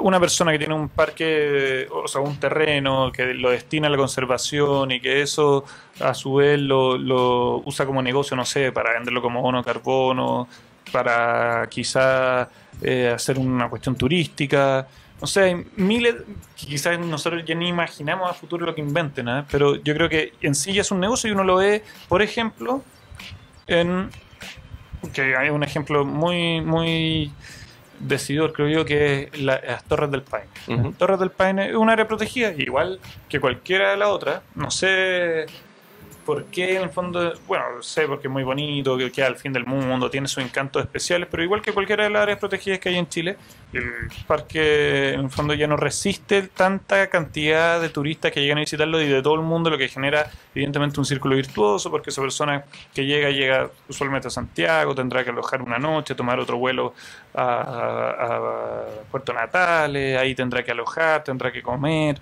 [0.00, 3.96] una persona que tiene un parque, o sea, un terreno que lo destina a la
[3.96, 5.64] conservación y que eso
[6.00, 10.48] a su vez lo, lo usa como negocio, no sé, para venderlo como bono carbono,
[10.92, 12.48] para quizá
[12.82, 14.86] eh, hacer una cuestión turística.
[15.20, 16.16] No sé, hay miles,
[16.54, 19.46] quizás nosotros ya ni imaginamos a futuro lo que inventen, ¿ah?
[19.50, 22.20] pero yo creo que en sí ya es un negocio y uno lo ve, por
[22.20, 22.82] ejemplo,
[23.66, 24.10] en
[25.14, 27.32] que hay un ejemplo muy, muy
[27.98, 30.48] decidor, creo yo, que es la- las Torres del Paine.
[30.66, 34.42] Las Torres del Paine es un área protegida, igual que cualquiera de las otras.
[34.54, 35.46] No sé
[36.24, 39.52] por qué, en el fondo, bueno, sé porque es muy bonito, que queda al fin
[39.52, 42.88] del mundo, tiene sus encantos especiales, pero igual que cualquiera de las áreas protegidas que
[42.88, 43.36] hay en Chile,
[43.72, 43.84] el
[44.26, 49.00] parque, en el fondo, ya no resiste tanta cantidad de turistas que llegan a visitarlo
[49.00, 52.64] y de todo el mundo, lo que genera, evidentemente, un círculo virtuoso, porque esa persona
[52.92, 56.92] que llega, llega usualmente a Santiago, tendrá que alojar una noche, tomar otro vuelo
[57.36, 62.18] a, Puerto Natales, ahí tendrá que alojar, tendrá que comer,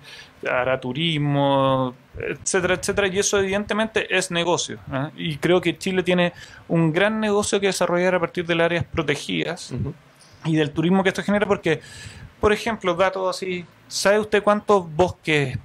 [0.49, 4.77] hará turismo, etcétera, etcétera, y eso evidentemente es negocio.
[4.93, 5.09] ¿eh?
[5.15, 6.33] Y creo que Chile tiene
[6.67, 9.73] un gran negocio que desarrollar a partir de las áreas protegidas
[10.45, 11.81] y del turismo que esto genera, porque,
[12.39, 15.57] por ejemplo, datos así, ¿sabe usted cuántos bosques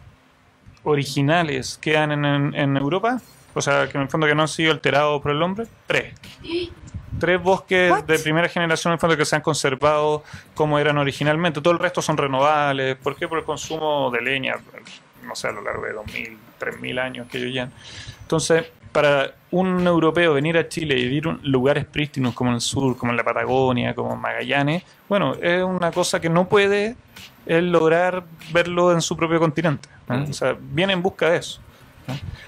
[0.84, 3.20] originales quedan en, en- en Europa?
[3.52, 5.66] O sea, que en el fondo que no han sido alterados por el hombre.
[5.86, 6.14] Tres.
[7.18, 8.04] Tres bosques What?
[8.04, 10.22] de primera generación en el fondo que se han conservado
[10.54, 11.60] como eran originalmente.
[11.60, 12.96] Todo el resto son renovables.
[12.96, 13.28] ¿Por qué?
[13.28, 14.54] Por el consumo de leña,
[15.26, 17.68] no sé, a lo largo de 2.000, 3.000 años que ellos ya.
[18.22, 22.60] Entonces, para un europeo venir a Chile y vivir en lugares prístinos como en el
[22.60, 26.96] sur, como en la Patagonia, como en Magallanes, bueno, es una cosa que no puede
[27.46, 29.88] él lograr verlo en su propio continente.
[30.08, 30.12] ¿eh?
[30.12, 30.30] Mm.
[30.30, 31.60] O sea, viene en busca de eso.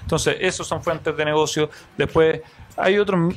[0.01, 1.69] Entonces, esos son fuentes de negocio.
[1.97, 2.41] Después,
[2.77, 3.33] hay otros,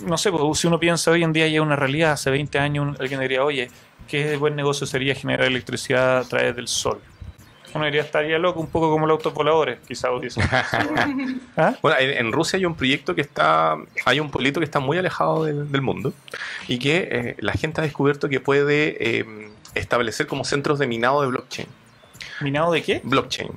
[0.00, 2.86] no sé, pues, si uno piensa hoy en día ya una realidad, hace 20 años
[2.86, 3.70] un- alguien diría, oye,
[4.06, 6.98] qué buen negocio sería generar electricidad a través del sol.
[7.74, 10.10] Uno diría, estaría loco, un poco como los autos voladores, quizás.
[11.56, 11.74] ¿Ah?
[11.82, 14.96] Bueno, en, en Rusia hay un proyecto que está, hay un pueblito que está muy
[14.96, 16.12] alejado del, del mundo
[16.66, 21.20] y que eh, la gente ha descubierto que puede eh, establecer como centros de minado
[21.20, 21.68] de blockchain.
[22.40, 23.00] ¿Minado de qué?
[23.04, 23.50] Blockchain.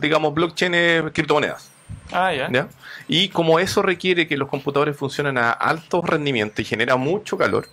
[0.00, 1.70] Digamos, blockchain es criptomonedas.
[2.12, 2.50] Ah, ya.
[2.50, 2.68] ¿ya?
[3.08, 7.66] Y como eso requiere que los computadores funcionen a alto rendimiento y genera mucho calor,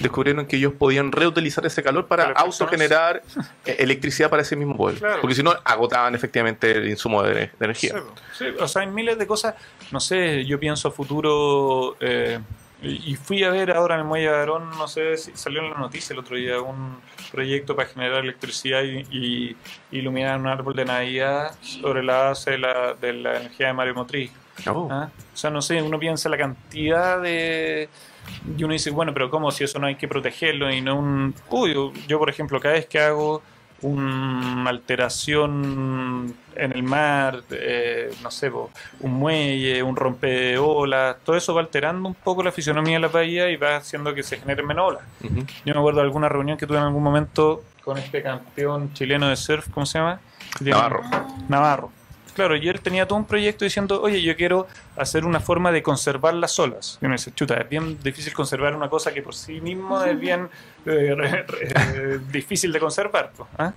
[0.00, 3.22] descubrieron que ellos podían reutilizar ese calor para autogenerar
[3.66, 5.00] eh, electricidad para ese mismo pueblo.
[5.00, 5.20] Claro.
[5.20, 7.94] Porque si no, agotaban efectivamente el insumo de, de energía.
[8.32, 9.54] Sí, sí, o sea, hay miles de cosas.
[9.90, 11.96] No sé, yo pienso a futuro.
[12.00, 12.38] eh,
[12.84, 15.78] y fui a ver ahora en el Muelle de no sé si salió en la
[15.78, 16.98] noticia el otro día, un
[17.32, 19.56] proyecto para generar electricidad y, y
[19.90, 24.30] iluminar un árbol de Navidad sobre la base de la, de la energía de maremotriz.
[24.66, 24.88] Oh.
[24.90, 25.10] ¿ah?
[25.32, 27.88] O sea, no sé, uno piensa la cantidad de.
[28.56, 31.34] Y uno dice, bueno, pero ¿cómo si eso no hay que protegerlo y no un.
[31.50, 31.74] Uy,
[32.06, 33.42] yo, por ejemplo, cada vez que hago
[33.84, 41.60] una alteración en el mar, eh, no sé, un muelle, un rompeolas, todo eso va
[41.60, 44.90] alterando un poco la fisonomía de la bahía y va haciendo que se generen menos
[44.90, 45.02] olas.
[45.20, 49.28] Yo me acuerdo de alguna reunión que tuve en algún momento con este campeón chileno
[49.28, 50.18] de surf, ¿cómo se llama?
[50.60, 51.02] Navarro.
[51.48, 52.03] Navarro.
[52.34, 54.66] Claro, y él tenía todo un proyecto diciendo, oye, yo quiero
[54.96, 56.98] hacer una forma de conservar las olas.
[57.00, 60.18] Y uno dice, chuta, es bien difícil conservar una cosa que por sí mismo es
[60.18, 60.48] bien
[60.84, 63.30] eh, eh, difícil de conservar.
[63.56, 63.72] ¿ah?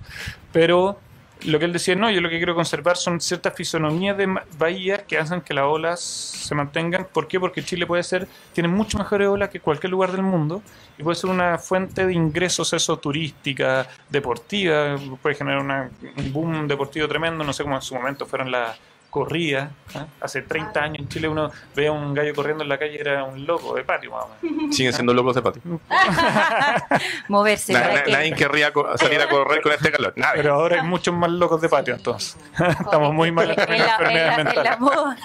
[0.52, 0.98] Pero
[1.46, 4.26] lo que él decía, no, yo lo que quiero conservar son ciertas fisonomías de
[4.58, 7.06] bahías que hacen que las olas se mantengan.
[7.12, 7.38] ¿Por qué?
[7.38, 10.62] Porque Chile puede ser, tiene mucho mejores olas que cualquier lugar del mundo
[10.98, 16.66] y puede ser una fuente de ingresos, eso, turística, deportiva, puede generar una- un boom
[16.66, 18.76] deportivo tremendo, no sé cómo en su momento fueron las
[19.10, 19.70] corridas.
[19.94, 20.06] ¿ah?
[20.20, 23.24] Hace 30 años en Chile uno veía a un gallo corriendo en la calle, era
[23.24, 24.74] un loco de patio, más o menos.
[24.76, 25.62] Siguen siendo locos de patio.
[27.28, 27.72] Moverse.
[27.72, 30.12] Na- para na- que- nadie querría co- salir a correr con este calor.
[30.16, 30.36] Nadie.
[30.42, 32.36] Pero ahora hay muchos más locos de patio, entonces.
[32.80, 35.16] Estamos muy mal en en la, en la- en moda,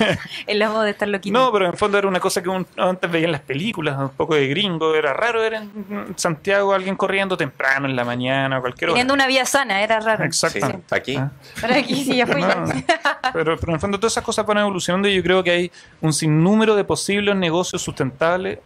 [0.47, 1.37] en la moda de estar loquito.
[1.37, 4.09] No, pero en fondo era una cosa que uno antes veía en las películas, un
[4.09, 4.95] poco de gringo.
[4.95, 8.95] Era raro ver en Santiago alguien corriendo temprano en la mañana o cualquier hora.
[8.95, 10.23] Teniendo una vida sana, era raro.
[10.23, 10.95] Sí, Exactamente.
[10.95, 11.15] aquí.
[11.17, 11.31] Ah.
[11.61, 12.41] Pero aquí sí ya fui.
[12.41, 12.65] No,
[13.33, 15.71] pero, pero en el fondo todas esas cosas van evolucionando y yo creo que hay
[16.01, 18.59] un sinnúmero de posibles negocios sustentables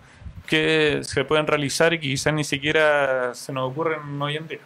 [0.46, 4.60] que se pueden realizar y que quizás ni siquiera se nos ocurren hoy en día.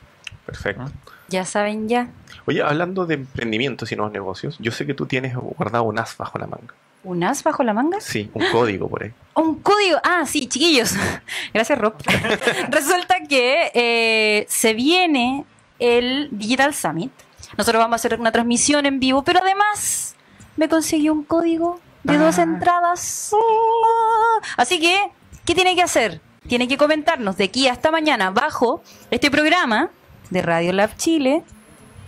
[0.46, 0.86] Perfecto.
[1.28, 2.10] Ya saben ya.
[2.46, 6.18] Oye, hablando de emprendimientos y nuevos negocios, yo sé que tú tienes guardado un as
[6.18, 6.74] bajo la manga.
[7.04, 8.02] ¿Un as bajo la manga?
[8.02, 9.12] Sí, un código por ahí.
[9.36, 10.00] Un código.
[10.04, 10.96] Ah, sí, chiquillos.
[11.54, 11.94] Gracias, Rob.
[12.70, 15.46] Resulta que eh, se viene
[15.80, 17.12] el Digital Summit.
[17.58, 20.16] Nosotros vamos a hacer una transmisión en vivo, pero además
[20.58, 22.44] me conseguí un código de dos Ah.
[22.44, 23.32] entradas.
[23.34, 24.48] Ah.
[24.58, 25.12] Así que,
[25.46, 26.22] ¿qué tiene que hacer?
[26.48, 28.82] Tiene que comentarnos de aquí hasta mañana bajo
[29.12, 29.90] este programa
[30.30, 31.44] de Radio Lab Chile.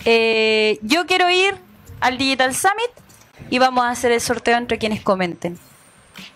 [0.06, 1.56] eh, yo quiero ir
[2.02, 2.92] al Digital Summit
[3.50, 5.58] y vamos a hacer el sorteo entre quienes comenten.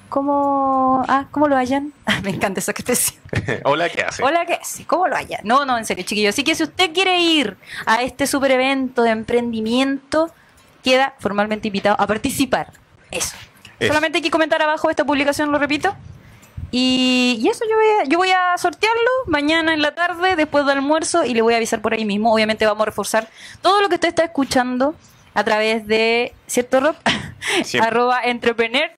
[0.09, 1.91] ¿Cómo, ah, ¿cómo lo hayan?
[2.23, 3.19] Me encanta esa expresión.
[3.65, 4.23] Hola, ¿qué hace?
[4.23, 4.59] Hola, ¿qué?
[4.63, 5.41] Sí, ¿Cómo lo hayan?
[5.43, 6.33] No, no, en serio, chiquillos.
[6.33, 10.31] Así que si usted quiere ir a este super evento de emprendimiento,
[10.83, 12.71] queda formalmente invitado a participar.
[13.11, 13.35] Eso.
[13.79, 13.87] Eso.
[13.87, 15.95] Solamente hay que comentar abajo esta publicación, lo repito.
[16.71, 20.65] Y, y eso yo voy, a, yo voy a sortearlo mañana en la tarde, después
[20.65, 22.33] del almuerzo, y le voy a avisar por ahí mismo.
[22.33, 23.29] Obviamente vamos a reforzar
[23.61, 24.95] todo lo que usted está escuchando
[25.33, 26.95] a través de, ¿cierto, Rob?
[27.81, 28.89] Arroba entrepreneur,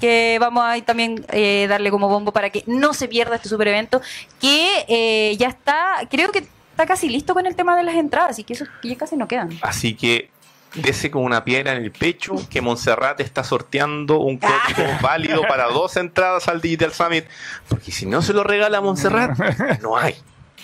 [0.00, 3.68] que vamos a también eh, darle como bombo para que no se pierda este super
[3.68, 4.00] evento,
[4.40, 6.38] que eh, ya está, creo que
[6.70, 9.28] está casi listo con el tema de las entradas, y que eso ya casi no
[9.28, 9.50] quedan.
[9.62, 10.30] Así que
[10.74, 15.64] dese con una piedra en el pecho que Montserrat está sorteando un código válido para
[15.68, 17.24] dos entradas al Digital Summit.
[17.68, 19.38] Porque si no se lo regala a Montserrat,
[19.82, 20.14] no hay.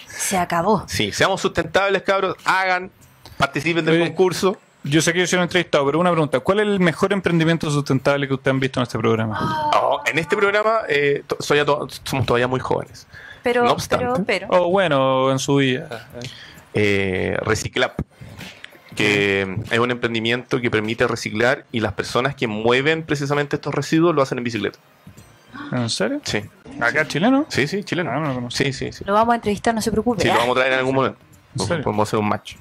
[0.06, 0.84] Se acabó.
[0.86, 2.36] Sí, seamos sustentables, cabros.
[2.44, 2.90] Hagan,
[3.36, 4.08] participen del Oye.
[4.08, 4.56] concurso.
[4.86, 6.40] Yo sé que yo soy un entrevistado, pero una pregunta.
[6.40, 9.70] ¿Cuál es el mejor emprendimiento sustentable que ustedes han visto en este programa?
[9.74, 13.06] Oh, en este programa eh, to- soy a to- somos todavía muy jóvenes.
[13.42, 14.04] Pero, No obstante.
[14.24, 14.46] pero, pero.
[14.50, 16.06] O bueno, en su vida.
[16.74, 17.98] Eh, Reciclap,
[18.94, 24.14] que es un emprendimiento que permite reciclar y las personas que mueven precisamente estos residuos
[24.14, 24.78] lo hacen en bicicleta.
[25.72, 26.20] ¿En serio?
[26.24, 26.42] Sí,
[26.80, 27.46] ¿Acá chileno?
[27.48, 28.10] sí, sí, chileno.
[28.10, 28.50] Ah, no lo.
[28.50, 29.04] Sí, sí, sí.
[29.06, 30.22] Lo vamos a entrevistar, no se preocupe.
[30.22, 30.38] Sí, lo ¿ah?
[30.38, 31.18] vamos a traer en algún momento.
[31.56, 32.56] Podemos hacer un match.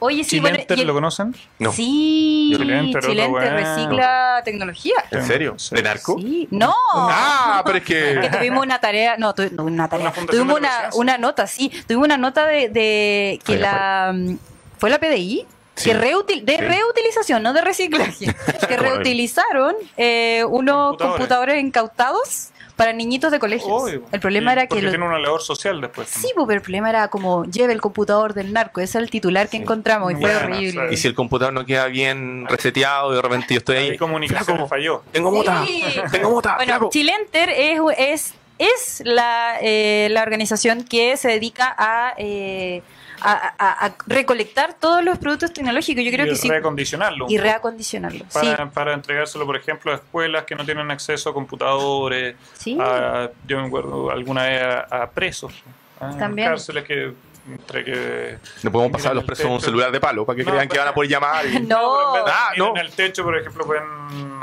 [0.00, 1.34] Oye, sí, ¿Chilenter y el- lo conocen?
[1.58, 1.72] No.
[1.72, 4.94] Sí, Chilenter, Chilenter recicla tecnología.
[5.10, 5.56] ¿En serio?
[5.72, 6.16] ¿De narco?
[6.20, 6.72] Sí, no.
[6.94, 8.30] Ah, pero es que que.
[8.38, 12.06] tuvimos una tarea, no, tu- no, una tarea, Una tuvimos una, una nota, sí, tuvimos
[12.06, 14.36] una nota de, de que la, mm,
[14.78, 15.44] fue la PDI,
[15.78, 15.90] Sí.
[15.90, 16.60] que reutil- de Sí.
[16.62, 18.26] reutilización, no de reciclaje,
[18.68, 21.16] que reutilizaron eh, unos Computadores.
[21.18, 23.70] computadores incautados para niñitos de colegios.
[23.72, 24.02] Obvio.
[24.12, 24.68] el problema Y era que...
[24.68, 26.08] Porque lo- tiene una labor social después.
[26.08, 28.80] Sí, pero el problema era como lleve el computador del narco.
[28.80, 29.62] Ese es el titular que Sí.
[29.64, 30.80] encontramos y fue Bueno, horrible.
[30.80, 33.76] o sea, Y si el computador no queda bien reseteado y de repente yo estoy
[33.78, 33.90] ahí.
[33.90, 35.02] Ahí comunicación falló.
[35.10, 35.64] Tengo mota.
[35.66, 35.82] Sí.
[36.12, 36.54] Tengo mota.
[36.54, 36.88] Bueno.
[36.92, 42.82] Chilenter es, es, es la, eh, la organización que se dedica a, eh,
[43.20, 46.04] a, a- a recolectar todos los productos tecnológicos.
[46.04, 46.48] Yo creo y que sí.
[46.48, 47.26] reacondicionarlo.
[47.28, 48.26] Y reacondicionarlos.
[48.30, 52.76] Sí, para, entregárselo, por ejemplo, a escuelas que no tienen acceso a computadores, sí.
[52.80, 55.52] a, yo me acuerdo alguna vez a, presos,
[56.00, 56.48] a También.
[56.48, 57.12] cárceles que
[57.50, 60.50] entre que Le podemos pasar a los presos un celular de palo para que No,
[60.52, 61.46] crean que van a poder llamar.
[61.46, 62.10] y- No.
[62.12, 62.70] pero en Ah, no.
[62.70, 63.84] en el techo, por ejemplo, pueden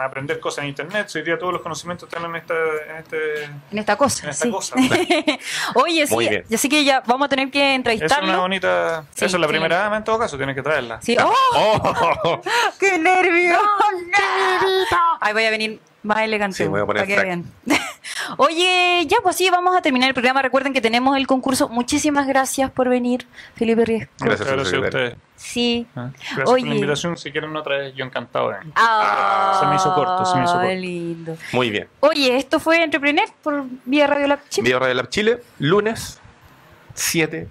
[0.02, 1.10] aprender cosas en internet.
[1.16, 2.54] Hoy día todos los conocimientos están en esta,
[2.90, 4.24] en este, En esta cosa.
[4.26, 4.52] en esta sí.
[4.52, 4.76] cosa.
[5.76, 6.18] Oye, sí.
[6.18, 6.44] bien.
[6.54, 8.40] Así que ya vamos a tener que Es una entrevistarlo.
[8.42, 9.06] bonita.
[9.14, 11.02] Sí, eso es la primera dama en todo caso, tienes que traerla.
[11.02, 11.18] Sí.
[11.22, 11.34] ¡Oh!
[11.54, 12.42] ¡Oh!
[12.80, 13.58] ¡Qué nervio!
[15.20, 16.58] Ahí voy a venir más elegante.
[16.58, 17.46] Sí, voy a poner para que vean.
[18.38, 20.42] Oye, ya pues sí, vamos a terminar el programa.
[20.42, 21.70] Recuerden que tenemos el concurso.
[21.70, 23.26] Muchísimas gracias por venir,
[23.56, 24.14] Felipe Riesco.
[24.20, 25.16] Gracias, Gracias a ustedes.
[25.36, 25.88] Sí.
[25.90, 25.90] ¿eh?
[25.96, 26.62] Gracias Oye.
[26.62, 27.18] por la invitación.
[27.18, 28.52] Si quieren otra vez, yo encantado.
[28.52, 28.58] ¿eh?
[28.76, 30.70] Ah, se me hizo corto, se me hizo corto.
[30.70, 31.38] lindo.
[31.52, 31.88] Muy bien.
[32.00, 34.64] Oye, esto fue Entrepreneur por vía Radio Lab Chip.
[34.64, 36.20] Video Radio Lab Chile, lunes
[36.94, 37.48] 7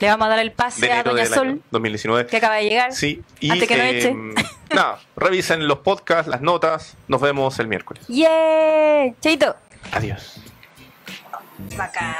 [0.00, 2.26] Le vamos a dar el de pase a enero Doña Sol, año 2019.
[2.26, 2.92] que acaba de llegar.
[2.92, 4.14] Sí, y Antes que eh, eche.
[4.74, 6.96] nada, revisen los podcasts, las notas.
[7.06, 8.06] Nos vemos el miércoles.
[8.08, 9.12] ¡Yeah!
[9.20, 9.56] Chaito.
[9.92, 10.40] Adiós.
[11.76, 12.16] Bacán.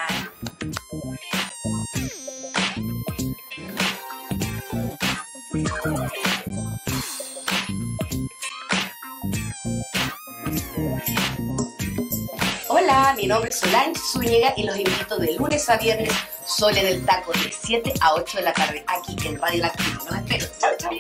[13.16, 16.12] Mi nombre es Solange Zúñiga y los invito de lunes a viernes,
[16.44, 19.98] Sole del Taco, de 7 a 8 de la tarde, aquí en Radio Latino.
[20.08, 20.46] Los espero.
[20.58, 20.90] Chao, chao.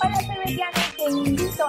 [0.00, 1.66] Hola, soy Mariana te invito